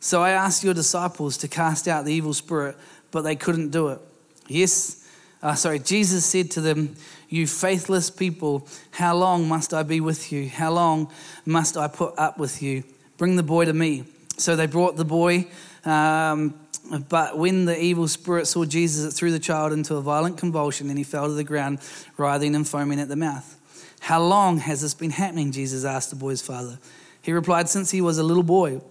[0.03, 2.75] So I asked your disciples to cast out the evil spirit,
[3.11, 4.01] but they couldn't do it.
[4.49, 5.07] Yes,
[5.41, 6.97] uh, sorry, Jesus said to them,
[7.29, 10.49] You faithless people, how long must I be with you?
[10.49, 11.09] How long
[11.45, 12.83] must I put up with you?
[13.17, 14.03] Bring the boy to me.
[14.35, 15.47] So they brought the boy.
[15.85, 16.59] Um,
[17.07, 20.89] but when the evil spirit saw Jesus, it threw the child into a violent convulsion
[20.89, 21.79] and he fell to the ground,
[22.17, 23.57] writhing and foaming at the mouth.
[24.01, 25.53] How long has this been happening?
[25.53, 26.77] Jesus asked the boy's father.
[27.21, 28.81] He replied, Since he was a little boy.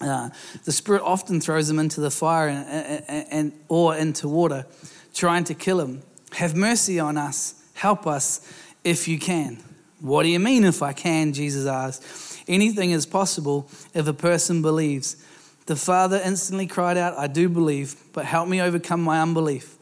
[0.00, 0.28] Uh,
[0.64, 4.66] the spirit often throws them into the fire and, and, and, or into water,
[5.14, 6.02] trying to kill them.
[6.32, 7.54] Have mercy on us.
[7.74, 8.40] Help us
[8.84, 9.62] if you can.
[10.00, 11.32] What do you mean, if I can?
[11.32, 12.42] Jesus asked.
[12.46, 15.16] Anything is possible if a person believes.
[15.64, 19.75] The father instantly cried out, I do believe, but help me overcome my unbelief.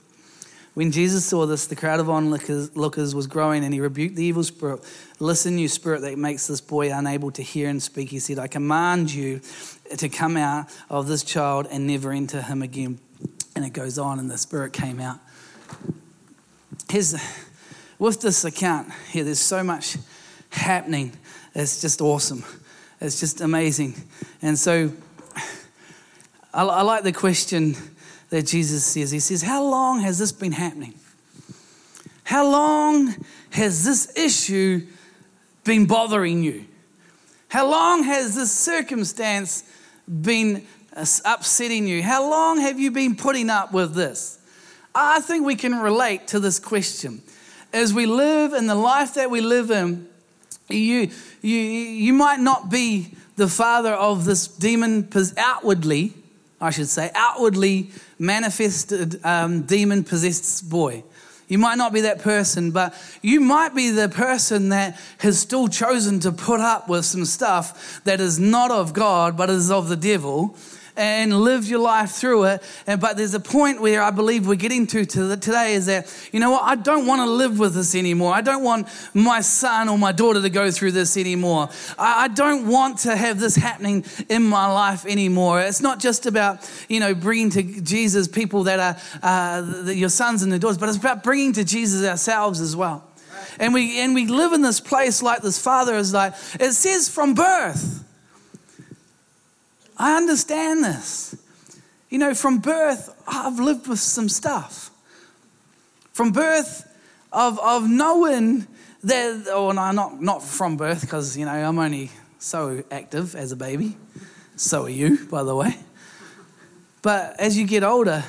[0.75, 4.43] When Jesus saw this, the crowd of onlookers was growing, and he rebuked the evil
[4.43, 4.81] spirit.
[5.21, 8.09] Listen, you spirit that makes this boy unable to hear and speak.
[8.11, 9.41] He said, I command you
[9.97, 12.99] to come out of this child and never enter him again.
[13.55, 15.21] And it goes on, and the spirit came out.
[16.91, 17.15] Here's,
[18.01, 19.97] with this account here, there's so much
[20.51, 21.13] happening.
[21.55, 22.45] It's just awesome.
[23.01, 23.95] It's just amazing.
[24.43, 24.91] And so
[26.53, 27.77] I, I like the question
[28.35, 29.13] that Jesus says.
[29.13, 30.95] He says, How long has this been happening?
[32.25, 33.15] How long
[33.51, 34.89] has this issue
[35.63, 36.65] been bothering you?
[37.47, 39.63] How long has this circumstance
[40.09, 40.67] been
[40.97, 42.03] uh, upsetting you?
[42.03, 44.41] How long have you been putting up with this?
[44.93, 47.23] I think we can relate to this question.
[47.73, 50.09] As we live in the life that we live in,
[50.69, 51.09] you,
[51.41, 56.15] you, you might not be the father of this demon outwardly,
[56.61, 57.91] I should say, outwardly
[58.25, 61.05] manifested um, demon possessed boy.
[61.47, 65.69] You might not be that person, but you might be the person that has still
[65.69, 69.89] chosen to put up with some stuff that is not of God, but is of
[69.89, 70.57] the devil
[70.97, 72.63] and live your life through it.
[72.87, 76.51] But there's a point where I believe we're getting to, today is that, you know
[76.51, 78.33] what, I don't want to live with this anymore.
[78.35, 81.69] I don't want my son or my daughter to go through this anymore.
[81.99, 85.61] I, don't want to have this happening in my life anymore.
[85.61, 88.81] It's not just about, you know, bringing to Jesus people that
[89.23, 92.75] are uh, your sons and your daughters, but it's about bringing to Jesus ourselves as
[92.75, 93.05] well.
[93.59, 97.09] And we, and we live in this place like this father is like, it says
[97.09, 98.05] from birth.
[99.97, 101.37] I understand this.
[102.11, 104.91] You know, from birth, I've lived with some stuff.
[106.13, 106.89] From birth,
[107.33, 108.67] of, of knowing
[109.03, 113.53] that, oh, no, not, not from birth, because, you know, I'm only so active as
[113.53, 113.97] a baby.
[114.57, 115.77] So are you, by the way.
[117.03, 118.25] But as you get older,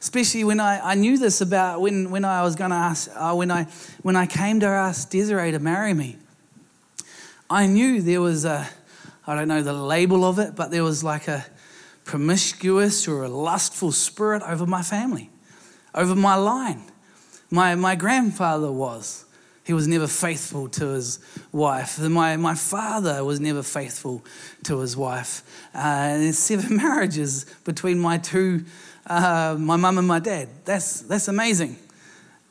[0.00, 3.34] especially when I, I knew this about when, when I was going to ask, uh,
[3.34, 3.64] when, I,
[4.02, 6.16] when I came to ask Desiree to marry me,
[7.50, 8.68] I knew there was a,
[9.26, 11.44] I don't know the label of it, but there was like a
[12.04, 15.30] promiscuous or a lustful spirit over my family,
[15.94, 16.82] over my line.
[17.50, 19.24] My, my grandfather was.
[19.64, 21.18] He was never faithful to his
[21.50, 21.98] wife.
[21.98, 24.24] My, my father was never faithful
[24.62, 25.42] to his wife.
[25.74, 28.64] Uh, there's seven marriages between my two,
[29.06, 30.48] uh, my mum and my dad.
[30.64, 31.78] That's, that's amazing.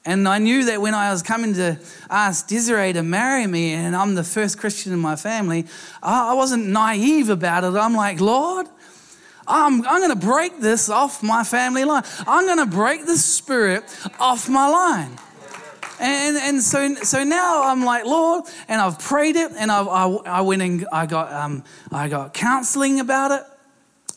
[0.05, 1.79] And I knew that when I was coming to
[2.11, 5.65] ask Desiree to marry me, and I'm the first Christian in my family,
[6.03, 7.75] I wasn't naive about it.
[7.75, 8.67] I'm like, Lord,
[9.47, 12.03] I'm, I'm going to break this off my family line.
[12.27, 13.83] I'm going to break the spirit
[14.19, 15.17] off my line.
[15.99, 20.05] And, and so, so now I'm like, Lord, and I've prayed it, and I've, I,
[20.25, 23.43] I went and I got, um, I got counseling about it.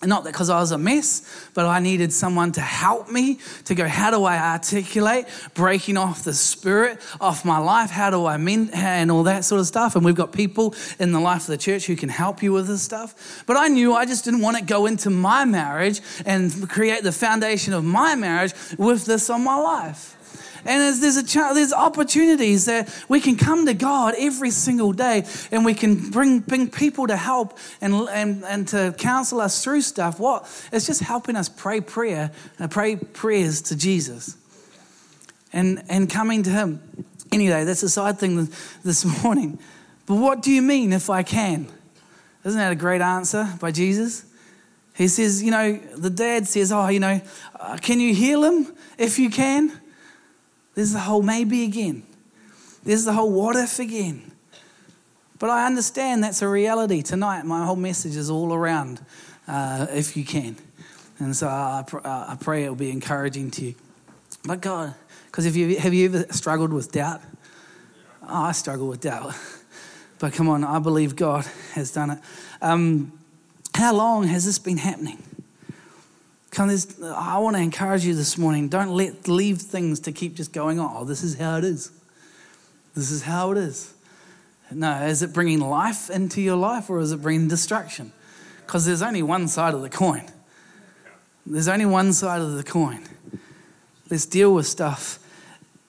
[0.05, 1.23] Not because I was a mess,
[1.55, 6.23] but I needed someone to help me to go, how do I articulate breaking off
[6.23, 7.91] the spirit off my life?
[7.91, 9.97] How do I mend and all that sort of stuff?
[9.97, 12.69] And we've got people in the life of the church who can help you with
[12.69, 13.43] this stuff.
[13.45, 17.13] But I knew I just didn't want to go into my marriage and create the
[17.13, 20.18] foundation of my marriage with this on my life.
[20.65, 24.93] And there's, there's, a ch- there's opportunities that we can come to God every single
[24.93, 29.63] day and we can bring, bring people to help and, and, and to counsel us
[29.63, 30.19] through stuff.
[30.19, 30.43] What?
[30.73, 34.37] It's just helping us pray prayer and uh, pray prayers to Jesus
[35.53, 37.07] and, and coming to Him.
[37.33, 38.49] Anyway, that's a side thing
[38.85, 39.59] this morning.
[40.07, 41.69] But what do you mean if I can?
[42.45, 44.25] Isn't that a great answer by Jesus?
[44.95, 47.21] He says, you know, the dad says, oh, you know,
[47.61, 49.79] uh, can you heal him if you can?
[50.79, 52.05] There's the whole maybe again.
[52.85, 54.31] There's the whole what if again.
[55.41, 57.03] But I understand that's a reality.
[57.03, 59.05] Tonight, my whole message is all around
[59.49, 60.55] uh, if you can.
[61.19, 63.75] And so I, I pray it will be encouraging to you.
[64.45, 64.95] But God,
[65.27, 67.23] because have you, have you ever struggled with doubt?
[68.23, 69.35] Oh, I struggle with doubt.
[70.21, 72.19] But come on, I believe God has done it.
[72.63, 73.19] Um,
[73.75, 75.25] how long has this been happening?
[76.59, 76.77] Come,
[77.15, 78.69] I want to encourage you this morning.
[78.69, 80.93] Don't let leave things to keep just going on.
[80.93, 81.93] Oh, this is how it is.
[82.97, 83.95] This is how it is.
[84.73, 88.11] No, is it bringing life into your life or is it bringing destruction?
[88.67, 90.25] Because there's only one side of the coin.
[91.47, 93.05] There's only one side of the coin.
[94.11, 95.21] Let's deal with stuff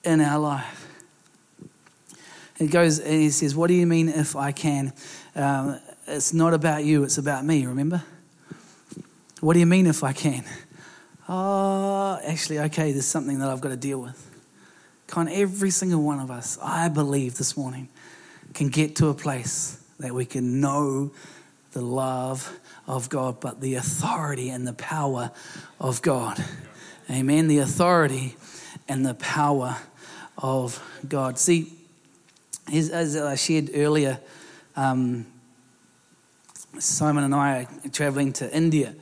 [0.04, 0.86] in our life.
[2.58, 4.92] He goes and he says, What do you mean if I can?
[5.34, 8.04] Um, it's not about you, it's about me, remember?
[9.40, 10.44] What do you mean if I can?
[11.26, 14.26] Oh, actually, okay, there's something that I've got to deal with.
[15.06, 17.88] Can every single one of us, I believe this morning,
[18.52, 21.10] can get to a place that we can know
[21.72, 25.30] the love of God, but the authority and the power
[25.80, 26.44] of God.
[27.10, 27.48] Amen.
[27.48, 28.36] The authority
[28.88, 29.78] and the power
[30.36, 31.38] of God.
[31.38, 31.72] See,
[32.72, 34.20] as I shared earlier,
[34.76, 35.26] um,
[36.78, 38.94] Simon and I are traveling to India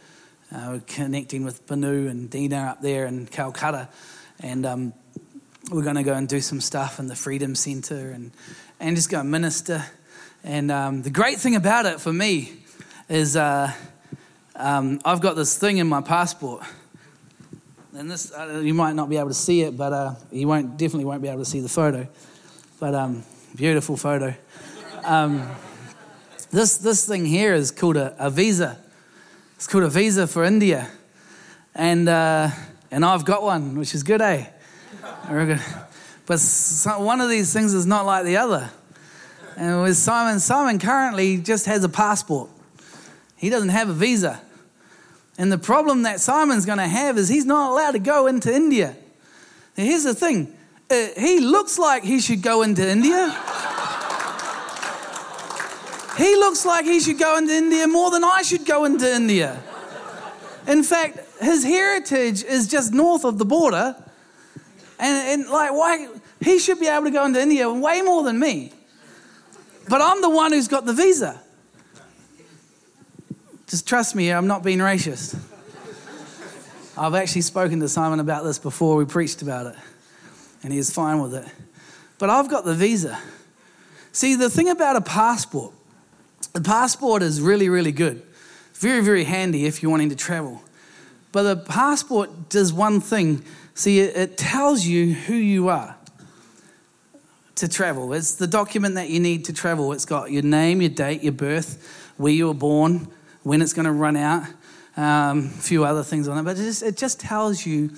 [0.51, 3.89] uh, we're connecting with Banu and Dina up there in Calcutta.
[4.41, 4.93] And um,
[5.71, 8.31] we're going to go and do some stuff in the Freedom Centre and,
[8.81, 9.85] and just go minister.
[10.43, 12.55] And um, the great thing about it for me
[13.11, 13.71] is uh,
[14.57, 16.63] um, I've got this thing in my passport.
[17.95, 20.79] And this, uh, you might not be able to see it, but uh, you won't,
[20.79, 22.09] definitely won't be able to see the photo.
[22.81, 23.23] But um,
[23.55, 24.35] beautiful photo.
[25.05, 25.47] Um,
[26.51, 28.79] this, this thing here is called a, a visa.
[29.59, 30.89] It's called a visa for India.
[31.75, 32.51] And, uh,
[32.93, 34.47] and I've got one, which is good, eh?
[36.27, 36.41] But
[37.01, 38.71] one of these things is not like the other.
[39.57, 42.51] And with Simon, Simon currently just has a passport.
[43.37, 44.41] He doesn't have a visa.
[45.39, 48.55] And the problem that Simon's going to have is he's not allowed to go into
[48.55, 48.95] India.
[49.77, 50.55] Now, here's the thing
[50.89, 53.37] uh, he looks like he should go into India.
[56.19, 59.63] He looks like he should go into India more than I should go into India.
[60.67, 63.95] In fact, his heritage is just north of the border.
[64.99, 66.09] And, and like, why?
[66.41, 68.73] He should be able to go into India way more than me.
[69.89, 71.41] But I'm the one who's got the visa.
[73.69, 75.39] Just trust me, I'm not being racist.
[76.97, 79.77] I've actually spoken to Simon about this before we preached about it,
[80.65, 81.47] and he is fine with it.
[82.19, 83.17] But I've got the visa.
[84.11, 85.75] See, the thing about a passport
[86.53, 88.23] the passport is really, really good.
[88.75, 90.63] Very, very handy if you're wanting to travel.
[91.33, 93.45] But the passport does one thing.
[93.75, 95.97] See, it, tells you who you are
[97.57, 98.13] to travel.
[98.13, 99.93] It's the document that you need to travel.
[99.93, 103.09] It's got your name, your date, your birth, where you were born,
[103.43, 104.45] when it's going to run out,
[104.97, 106.43] um, a few other things on it.
[106.43, 107.91] But it just, it just tells you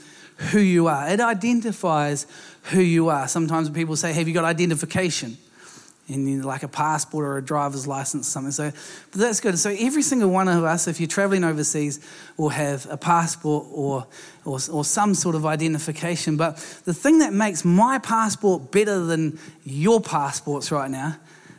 [0.51, 1.09] who you are.
[1.09, 2.27] It identifies
[2.65, 3.29] who you are.
[3.29, 5.37] Sometimes people say, Have you got identification?
[6.13, 8.53] In like a passport or a driver's license or something.
[8.53, 8.73] So,
[9.11, 9.59] but that's good.
[9.59, 12.01] So every single one of us, if you're traveling overseas,
[12.37, 14.07] will have a passport or,
[14.45, 16.37] or, or some sort of identification.
[16.37, 21.17] But the thing that makes my passport better than your passports right now,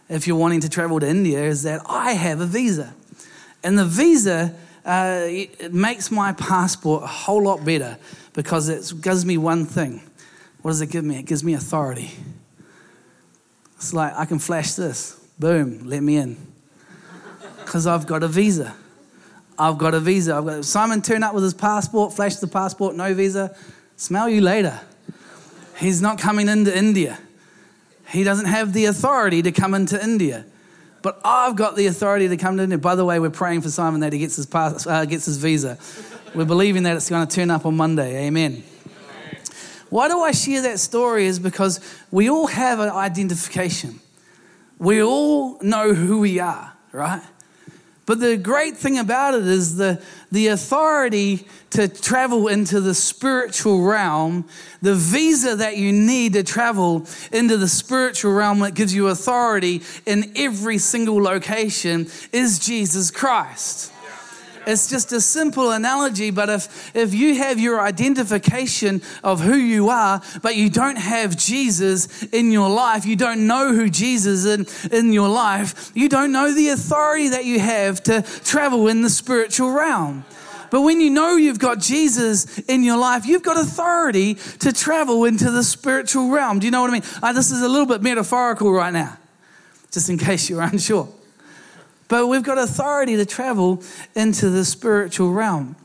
[0.10, 2.94] if you're wanting to travel to India, is that I have a visa.
[3.64, 4.54] And the visa
[4.86, 7.98] uh, it makes my passport a whole lot better
[8.34, 10.02] because it gives me one thing
[10.62, 11.18] What does it give me?
[11.18, 12.12] It gives me authority.
[13.82, 15.20] It's like I can flash this.
[15.40, 16.38] Boom, let me in.
[17.66, 18.76] Because I've got a visa.
[19.58, 20.36] I've got a visa.
[20.36, 23.56] I've got Simon turn up with his passport, flash the passport, no visa.
[23.96, 24.80] Smell you later.
[25.80, 27.18] He's not coming into India.
[28.08, 30.46] He doesn't have the authority to come into India.
[31.02, 32.78] But I've got the authority to come to India.
[32.78, 35.38] By the way, we're praying for Simon that he gets his, pass, uh, gets his
[35.38, 35.80] visa.
[36.36, 38.28] We're believing that it's going to turn up on Monday.
[38.28, 38.64] Amen.
[39.92, 41.26] Why do I share that story?
[41.26, 41.82] Is because
[42.12, 44.00] we all have an identification.
[44.80, 47.22] We all know who we are, right?
[48.06, 53.84] But the great thing about it is the, the authority to travel into the spiritual
[53.84, 54.46] realm,
[54.82, 59.82] the visa that you need to travel into the spiritual realm that gives you authority
[60.06, 63.92] in every single location is Jesus Christ.
[64.68, 69.90] It's just a simple analogy, but if, if you have your identification of who you
[69.90, 74.46] are, but you don't have Jesus in your life, you don't know who Jesus is
[74.46, 79.02] in, in your life, you don't know the authority that you have to travel in
[79.02, 80.24] the spiritual realm.
[80.70, 85.26] But when you know you've got Jesus in your life, you've got authority to travel
[85.26, 86.60] into the spiritual realm.
[86.60, 87.04] Do you know what I mean?
[87.22, 89.18] Uh, this is a little bit metaphorical right now,
[89.92, 91.10] just in case you're unsure.
[92.12, 93.82] But we've got authority to travel
[94.16, 95.78] into the spiritual realm.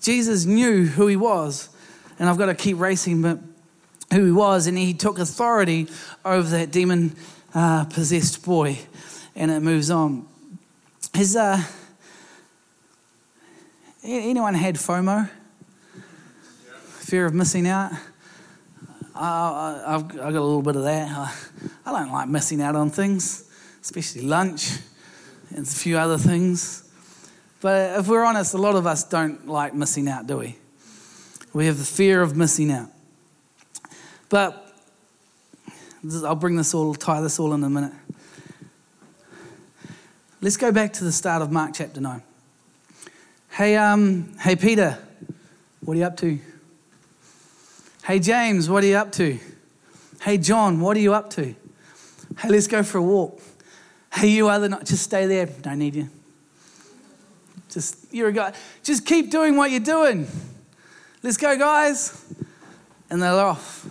[0.00, 1.68] Jesus knew who he was,
[2.18, 3.38] and I've got to keep racing, but
[4.12, 5.86] who he was, and he took authority
[6.24, 7.14] over that demon
[7.54, 8.80] uh, possessed boy,
[9.36, 10.26] and it moves on.
[11.14, 11.62] Has uh,
[14.02, 15.30] anyone had FOMO?
[16.98, 17.92] Fear of missing out?
[19.14, 21.32] Uh, I've, I've, got a little bit of that.
[21.86, 23.48] I don't like missing out on things,
[23.80, 24.78] especially lunch
[25.54, 26.82] and a few other things.
[27.60, 30.56] But if we're honest, a lot of us don't like missing out, do we?
[31.52, 32.90] We have the fear of missing out.
[34.28, 34.72] But
[36.24, 37.92] I'll bring this all, tie this all in a minute.
[40.40, 42.22] Let's go back to the start of Mark chapter 9.
[43.50, 44.98] Hey, um, hey, Peter,
[45.80, 46.38] what are you up to?
[48.04, 49.38] Hey, James, what are you up to?
[50.20, 51.54] Hey, John, what are you up to?
[52.38, 53.40] Hey, let's go for a walk.
[54.14, 55.46] Hey, you other not, just stay there.
[55.46, 56.08] Don't need you.
[57.68, 58.52] Just, you're a guy.
[58.84, 60.28] Just keep doing what you're doing.
[61.24, 62.24] Let's go, guys.
[63.10, 63.84] And they're off.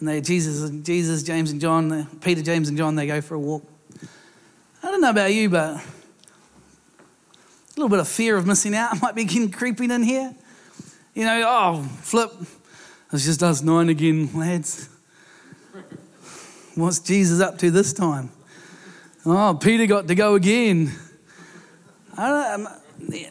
[0.00, 3.34] And they, Jesus, and Jesus, James and John, Peter, James and John, they go for
[3.34, 3.62] a walk.
[4.82, 5.82] I don't know about you, but a
[7.76, 10.34] little bit of fear of missing out might be getting creeping in here.
[11.14, 12.32] You know, oh, flip.
[13.12, 14.88] It's just us nine again, lads.
[16.74, 18.30] What's Jesus up to this time?
[19.26, 20.92] Oh, Peter got to go again.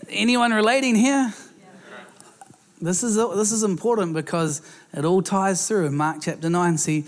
[0.08, 1.34] anyone relating here?
[2.80, 4.62] This is, this is important because
[4.94, 6.78] it all ties through in Mark chapter 9.
[6.78, 7.06] See,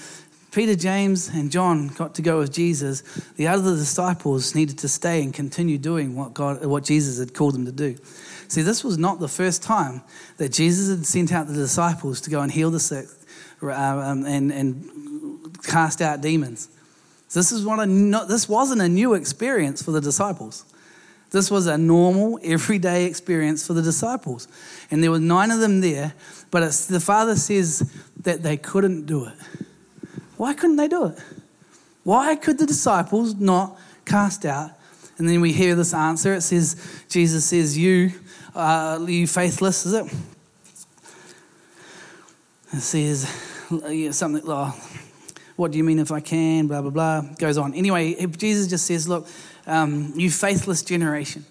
[0.52, 3.02] Peter, James, and John got to go with Jesus.
[3.36, 7.54] The other disciples needed to stay and continue doing what, God, what Jesus had called
[7.54, 7.96] them to do.
[8.48, 10.02] See, this was not the first time
[10.38, 13.06] that Jesus had sent out the disciples to go and heal the sick
[13.62, 16.68] uh, um, and, and cast out demons.
[17.34, 17.88] This, is what a,
[18.28, 20.66] this wasn't a new experience for the disciples.
[21.32, 24.50] This was a normal, everyday experience for the disciples.
[24.92, 26.14] And there were nine of them there,
[26.52, 27.90] but the Father says
[28.24, 29.36] that they couldn't do it.
[30.36, 31.20] Why couldn't they do it?
[32.04, 34.72] Why could the disciples not cast out?
[35.18, 36.34] And then we hear this answer.
[36.34, 38.12] It says, Jesus says, You,
[38.54, 40.14] uh, you faithless, is it?
[42.74, 43.30] It says
[44.18, 44.76] something, oh,
[45.62, 46.66] what do you mean if I can?
[46.66, 47.22] Blah, blah, blah.
[47.38, 47.76] Goes on.
[47.76, 49.28] Anyway, Jesus just says, Look,
[49.68, 51.46] um, you faithless generation.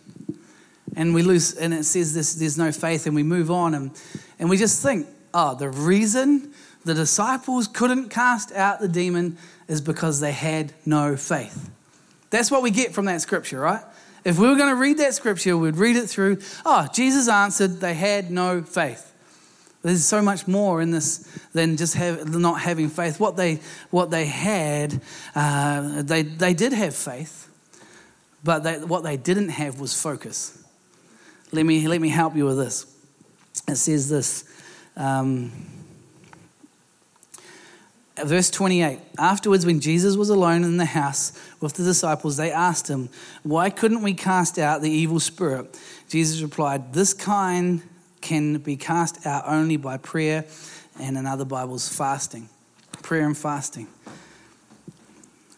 [0.96, 3.92] And we lose, and it says this, there's no faith, and we move on, and,
[4.40, 6.52] and we just think, oh, the reason
[6.84, 9.38] the disciples couldn't cast out the demon
[9.68, 11.70] is because they had no faith.
[12.30, 13.84] That's what we get from that scripture, right?
[14.24, 16.38] If we were going to read that scripture, we'd read it through.
[16.66, 19.09] Oh, Jesus answered, they had no faith.
[19.82, 23.18] There's so much more in this than just have, not having faith.
[23.18, 23.60] What they,
[23.90, 25.00] what they had,
[25.34, 27.48] uh, they, they did have faith,
[28.44, 30.62] but they, what they didn't have was focus.
[31.52, 32.86] Let me, let me help you with this.
[33.66, 34.44] It says this.
[34.96, 35.50] Um,
[38.24, 42.88] verse 28 Afterwards, when Jesus was alone in the house with the disciples, they asked
[42.88, 43.08] him,
[43.42, 45.78] Why couldn't we cast out the evil spirit?
[46.08, 47.82] Jesus replied, This kind
[48.20, 50.44] can be cast out only by prayer
[50.98, 52.48] and in other Bibles, fasting.
[53.02, 53.88] Prayer and fasting.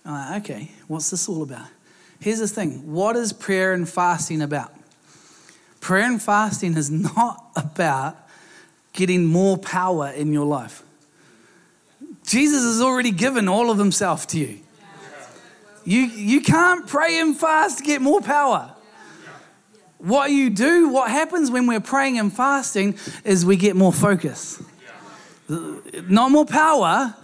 [0.05, 1.67] Like, okay, what's this all about?
[2.21, 4.73] Here's the thing what is prayer and fasting about?
[5.81, 8.17] Prayer and fasting is not about
[8.93, 10.83] getting more power in your life.
[12.25, 14.61] Jesus has already given all of himself to you.
[15.85, 18.73] You, you can't pray and fast to get more power.
[20.03, 24.61] What you do, what happens when we're praying and fasting is we get more focus.
[25.49, 27.15] Not more power,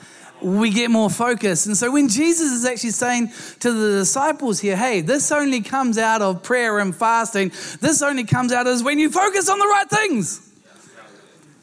[0.40, 1.66] we get more focus.
[1.66, 5.98] And so when Jesus is actually saying to the disciples here, hey, this only comes
[5.98, 7.48] out of prayer and fasting,
[7.80, 10.48] this only comes out as when you focus on the right things.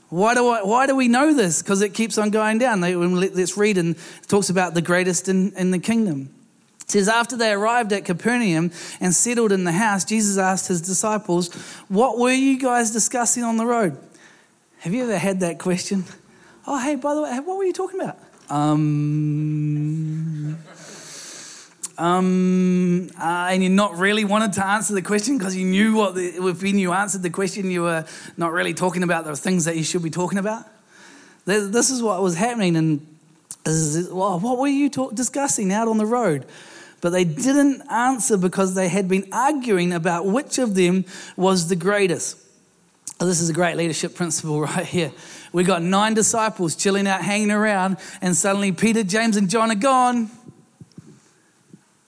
[0.10, 1.62] Why do, I, why do we know this?
[1.62, 2.82] Because it keeps on going down.
[2.82, 3.96] Let's read and
[4.28, 6.35] talks about the greatest in, in the kingdom.
[6.86, 10.82] It says, after they arrived at Capernaum and settled in the house, Jesus asked his
[10.82, 11.52] disciples,
[11.88, 13.98] What were you guys discussing on the road?
[14.80, 16.06] Have you ever had that question?
[16.68, 18.20] Oh, hey, by the way, what were you talking about?
[18.50, 20.60] Um,
[21.98, 26.14] um, uh, and you not really wanted to answer the question because you knew what,
[26.14, 28.06] the, if you answered the question, you were
[28.38, 30.66] not really talking about the things that you should be talking about.
[31.46, 33.08] This is what was happening, and
[34.12, 36.46] well, what were you talk, discussing out on the road?
[37.02, 41.76] But they didn't answer because they had been arguing about which of them was the
[41.76, 42.38] greatest.
[43.20, 45.12] Oh, this is a great leadership principle right here.
[45.54, 49.76] We got nine disciples chilling out, hanging around, and suddenly Peter, James, and John are
[49.76, 50.30] gone.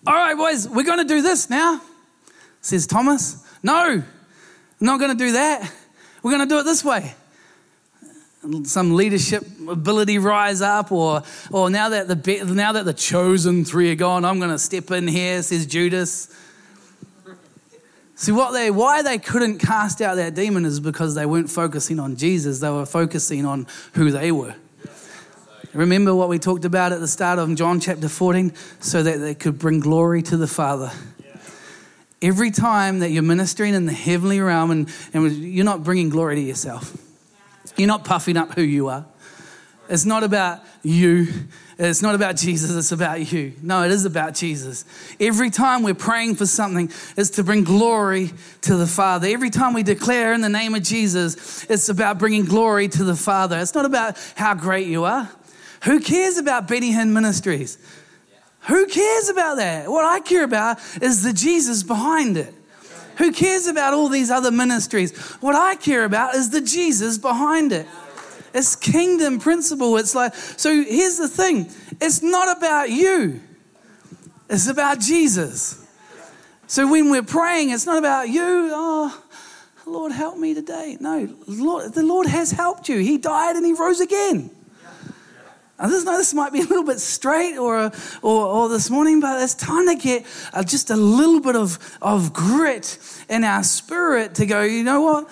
[0.06, 1.82] All right, boys, we're going to do this now,
[2.62, 3.46] says Thomas.
[3.64, 4.04] No,
[4.80, 5.72] not going to do that.
[6.24, 7.14] We're going to do it this way.
[8.64, 13.91] Some leadership ability rise up, or, or now, that the, now that the chosen three
[13.91, 16.34] are gone, I'm going to step in here, says Judas.
[18.16, 22.00] See, what they, why they couldn't cast out that demon is because they weren't focusing
[22.00, 24.56] on Jesus, they were focusing on who they were.
[25.74, 28.54] Remember what we talked about at the start of John chapter 14?
[28.80, 30.91] So that they could bring glory to the Father.
[32.20, 36.38] Every time that you're ministering in the heavenly realm and, and you're not bringing glory
[36.38, 36.98] to yourself,
[37.78, 39.06] you're not puffing up who you are.
[39.90, 41.28] It's not about you.
[41.80, 43.54] It's not about Jesus, it's about you.
[43.62, 44.84] No, it is about Jesus.
[45.20, 49.28] Every time we're praying for something, it's to bring glory to the Father.
[49.28, 53.16] Every time we declare in the name of Jesus, it's about bringing glory to the
[53.16, 53.60] Father.
[53.60, 55.30] It's not about how great you are.
[55.84, 57.78] Who cares about Benny Hinn Ministries?
[58.62, 59.88] Who cares about that?
[59.88, 62.54] What I care about is the Jesus behind it.
[63.18, 65.18] Who cares about all these other ministries?
[65.41, 67.88] What I care about is the Jesus behind it.
[68.53, 69.97] It's kingdom principle.
[69.97, 73.41] It's like, so here's the thing it's not about you,
[74.49, 75.84] it's about Jesus.
[76.68, 78.70] So when we're praying, it's not about you.
[78.74, 79.24] Oh,
[79.86, 80.97] Lord, help me today.
[80.99, 82.97] No, Lord, the Lord has helped you.
[82.97, 84.51] He died and He rose again.
[85.80, 89.42] And this, this might be a little bit straight or, or, or this morning, but
[89.42, 92.98] it's time to get uh, just a little bit of, of grit
[93.30, 95.30] in our spirit to go, you know what?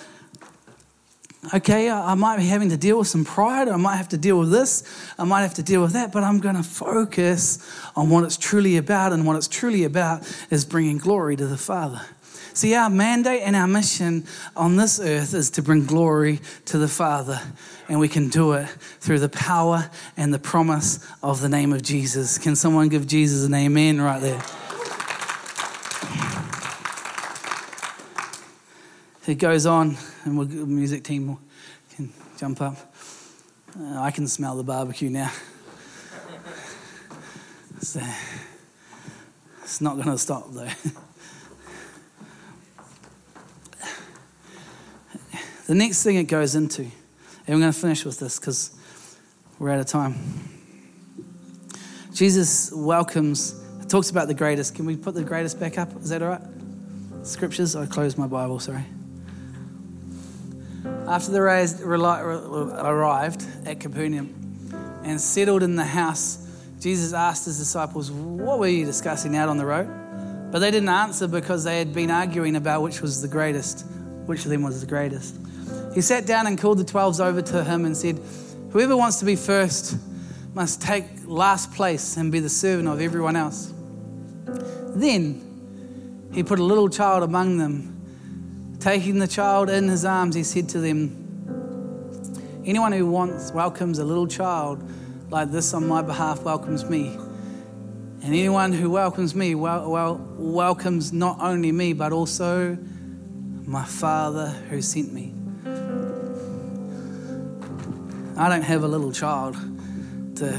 [1.54, 4.38] Okay, I might be having to deal with some pride, I might have to deal
[4.38, 4.82] with this,
[5.16, 7.58] I might have to deal with that, but I'm going to focus
[7.94, 11.56] on what it's truly about, and what it's truly about is bringing glory to the
[11.56, 12.02] Father.
[12.56, 14.24] See, our mandate and our mission
[14.56, 17.38] on this earth is to bring glory to the Father,
[17.86, 18.66] and we can do it
[18.98, 22.38] through the power and the promise of the name of Jesus.
[22.38, 24.42] Can someone give Jesus an amen right there?
[29.26, 31.36] It goes on, and the music team
[31.94, 32.94] can jump up.
[33.78, 35.30] Uh, I can smell the barbecue now.
[37.82, 38.00] So,
[39.62, 40.70] it's not going to stop though.
[45.66, 46.92] The next thing it goes into, and
[47.48, 48.72] we're going to finish with this because
[49.58, 50.14] we're out of time.
[52.14, 54.76] Jesus welcomes, talks about the greatest.
[54.76, 55.94] Can we put the greatest back up?
[56.00, 56.40] Is that all right?
[57.24, 57.74] Scriptures?
[57.74, 58.84] I closed my Bible, sorry.
[61.08, 64.70] After the raised, arrived at Capernaum
[65.02, 66.48] and settled in the house,
[66.78, 69.88] Jesus asked his disciples, What were you discussing out on the road?
[70.52, 73.84] But they didn't answer because they had been arguing about which was the greatest,
[74.26, 75.36] which of them was the greatest.
[75.96, 78.20] He sat down and called the twelves over to him and said,
[78.72, 79.96] Whoever wants to be first
[80.52, 83.72] must take last place and be the servant of everyone else.
[84.94, 88.76] Then he put a little child among them.
[88.78, 94.04] Taking the child in his arms, he said to them, Anyone who wants welcomes a
[94.04, 94.86] little child
[95.30, 97.14] like this on my behalf welcomes me.
[98.22, 102.76] And anyone who welcomes me well, well, welcomes not only me, but also
[103.64, 105.35] my Father who sent me.
[108.38, 109.56] I don't have a little child
[110.36, 110.52] to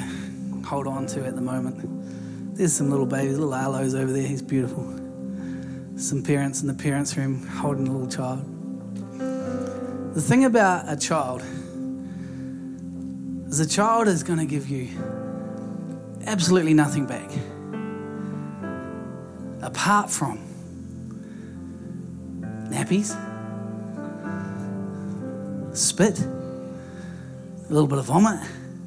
[0.65, 2.55] hold on to at the moment.
[2.57, 4.25] There's some little babies, little Arlo's over there.
[4.25, 4.84] He's beautiful.
[5.95, 8.43] Some parents in the parents' room holding a little child.
[10.15, 11.43] The thing about a child
[13.47, 14.89] is a child is going to give you
[16.25, 17.30] absolutely nothing back.
[19.61, 20.39] Apart from
[22.71, 23.15] nappies,
[25.78, 26.19] spit,
[27.70, 28.39] a little bit of vomit,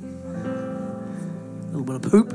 [0.02, 2.30] a little bit of poop.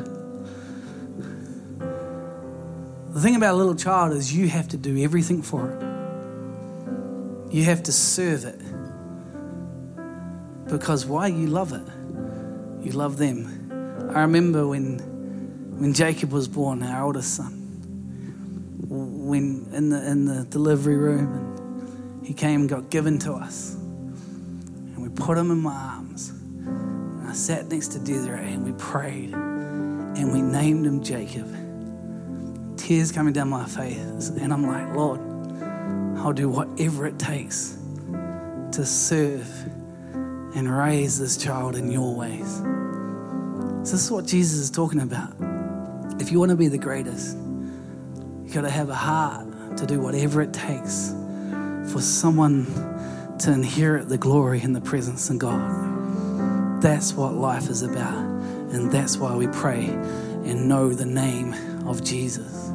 [3.13, 5.81] The thing about a little child is you have to do everything for it.
[7.51, 8.61] You have to serve it.
[10.69, 11.27] Because why?
[11.27, 12.85] You love it.
[12.85, 14.11] You love them.
[14.13, 14.99] I remember when,
[15.79, 17.53] when Jacob was born, our oldest son,
[18.87, 21.33] when in the, in the delivery room,
[22.19, 23.73] and he came and got given to us.
[23.73, 25.94] And we put him in my
[27.35, 29.33] sat next to Desiree and we prayed.
[29.33, 31.47] And we named him Jacob.
[32.77, 34.29] Tears coming down my face.
[34.29, 35.19] And I'm like, Lord,
[36.17, 37.77] I'll do whatever it takes
[38.71, 39.47] to serve
[40.55, 42.55] and raise this child in your ways.
[42.57, 45.33] So this is what Jesus is talking about.
[46.21, 49.99] If you want to be the greatest, you've got to have a heart to do
[49.99, 51.13] whatever it takes
[51.91, 52.65] for someone
[53.39, 55.84] to inherit the glory and the presence of God.
[56.85, 58.13] That's what life is about.
[58.13, 61.55] And that's why we pray and know the name
[61.87, 62.69] of Jesus.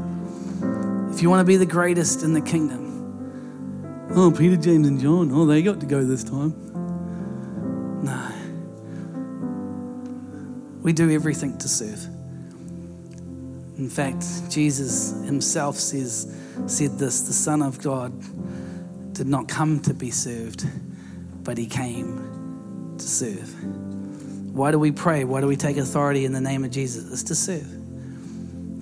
[1.12, 5.30] If you want to be the greatest in the kingdom, oh, Peter, James, and John,
[5.30, 6.52] oh, they got to go this time.
[8.02, 8.32] No.
[10.82, 12.04] We do everything to serve.
[13.78, 16.36] In fact, Jesus himself says,
[16.66, 18.12] said this the Son of God
[19.12, 20.66] did not come to be served,
[21.44, 22.29] but he came
[23.01, 24.55] to serve.
[24.55, 25.24] Why do we pray?
[25.24, 27.11] Why do we take authority in the name of Jesus?
[27.12, 27.66] It's to serve.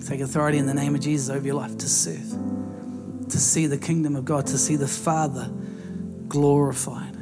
[0.07, 3.77] Take authority in the name of Jesus over your life to serve, to see the
[3.77, 5.49] kingdom of God, to see the Father
[6.27, 7.15] glorified.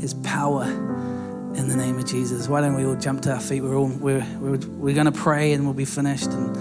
[0.00, 2.48] His power in the name of Jesus.
[2.48, 3.62] Why don't we all jump to our feet?
[3.62, 6.30] We're all we're we're, we're going to pray and we'll be finished.
[6.30, 6.56] And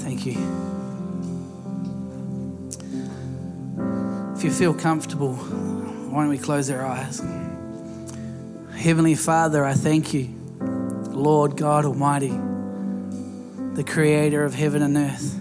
[0.00, 0.36] thank you.
[4.36, 5.34] If you feel comfortable,
[6.10, 7.22] why don't we close our eyes?
[8.74, 10.28] Heavenly Father, I thank you,
[11.10, 12.36] Lord God Almighty,
[13.74, 15.36] the Creator of heaven and earth,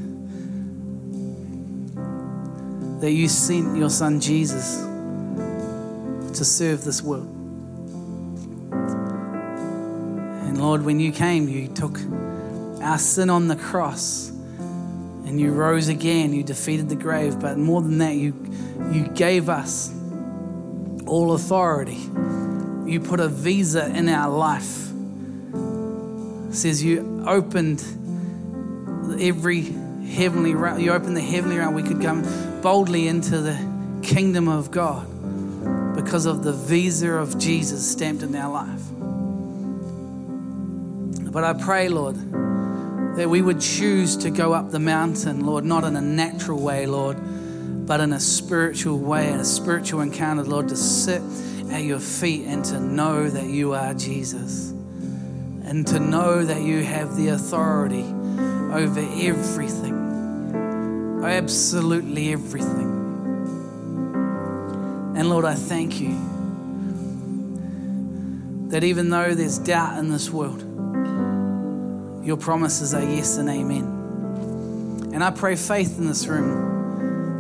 [3.02, 4.78] that you sent your Son Jesus
[6.38, 7.28] to serve this world.
[10.44, 11.98] And Lord, when you came, you took
[12.84, 16.32] our sin on the cross and you rose again.
[16.32, 17.40] You defeated the grave.
[17.40, 18.36] But more than that, you,
[18.92, 19.96] you gave us
[21.10, 22.00] all authority.
[22.86, 24.90] You put a visa in our life.
[26.50, 27.84] It says you opened
[29.20, 30.80] every heavenly realm.
[30.80, 31.74] You opened the heavenly realm.
[31.74, 32.24] We could come
[32.62, 33.58] boldly into the
[34.02, 35.08] kingdom of God
[35.96, 38.82] because of the visa of Jesus stamped in our life.
[41.32, 42.16] But I pray, Lord,
[43.18, 46.86] that we would choose to go up the mountain, Lord, not in a natural way,
[46.88, 47.18] Lord,
[47.90, 51.24] but in a spiritual way, in a spiritual encounter, Lord, to sit
[51.72, 54.70] at your feet and to know that you are Jesus.
[54.70, 59.96] And to know that you have the authority over everything,
[61.24, 62.92] absolutely everything.
[65.18, 66.16] And Lord, I thank you
[68.70, 70.62] that even though there's doubt in this world,
[72.24, 75.10] your promises are yes and amen.
[75.12, 76.79] And I pray faith in this room,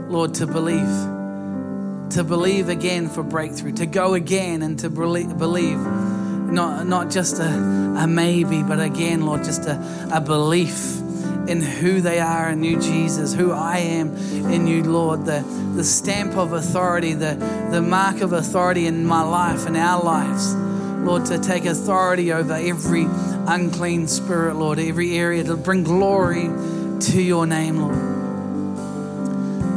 [0.09, 6.87] Lord, to believe, to believe again for breakthrough, to go again and to believe, not,
[6.87, 10.97] not just a, a maybe, but again, Lord, just a, a belief
[11.47, 14.15] in who they are in you, Jesus, who I am
[14.51, 15.41] in you, Lord, the,
[15.75, 17.35] the stamp of authority, the,
[17.71, 20.55] the mark of authority in my life, in our lives.
[20.55, 23.05] Lord, to take authority over every
[23.47, 26.49] unclean spirit, Lord, every area to bring glory
[26.99, 28.18] to your name, Lord.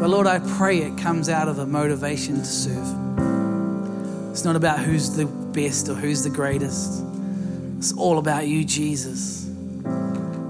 [0.02, 4.32] But Lord, I pray it comes out of a motivation to serve.
[4.32, 7.04] It's not about who's the best or who's the greatest,
[7.78, 9.48] it's all about you, Jesus.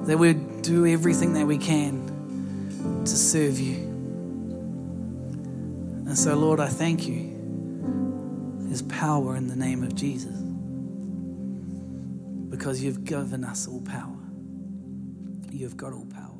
[0.06, 3.74] That we do everything that we can to serve you.
[6.06, 7.36] And so, Lord, I thank you.
[8.60, 10.34] There's power in the name of Jesus
[12.48, 14.16] because you've given us all power.
[15.50, 16.31] You've got all power.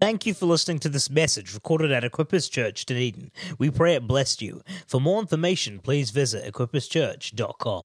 [0.00, 3.32] Thank you for listening to this message recorded at Equippers Church, Dunedin.
[3.58, 4.62] We pray it blessed you.
[4.86, 7.82] For more information, please visit equipperschurch.com.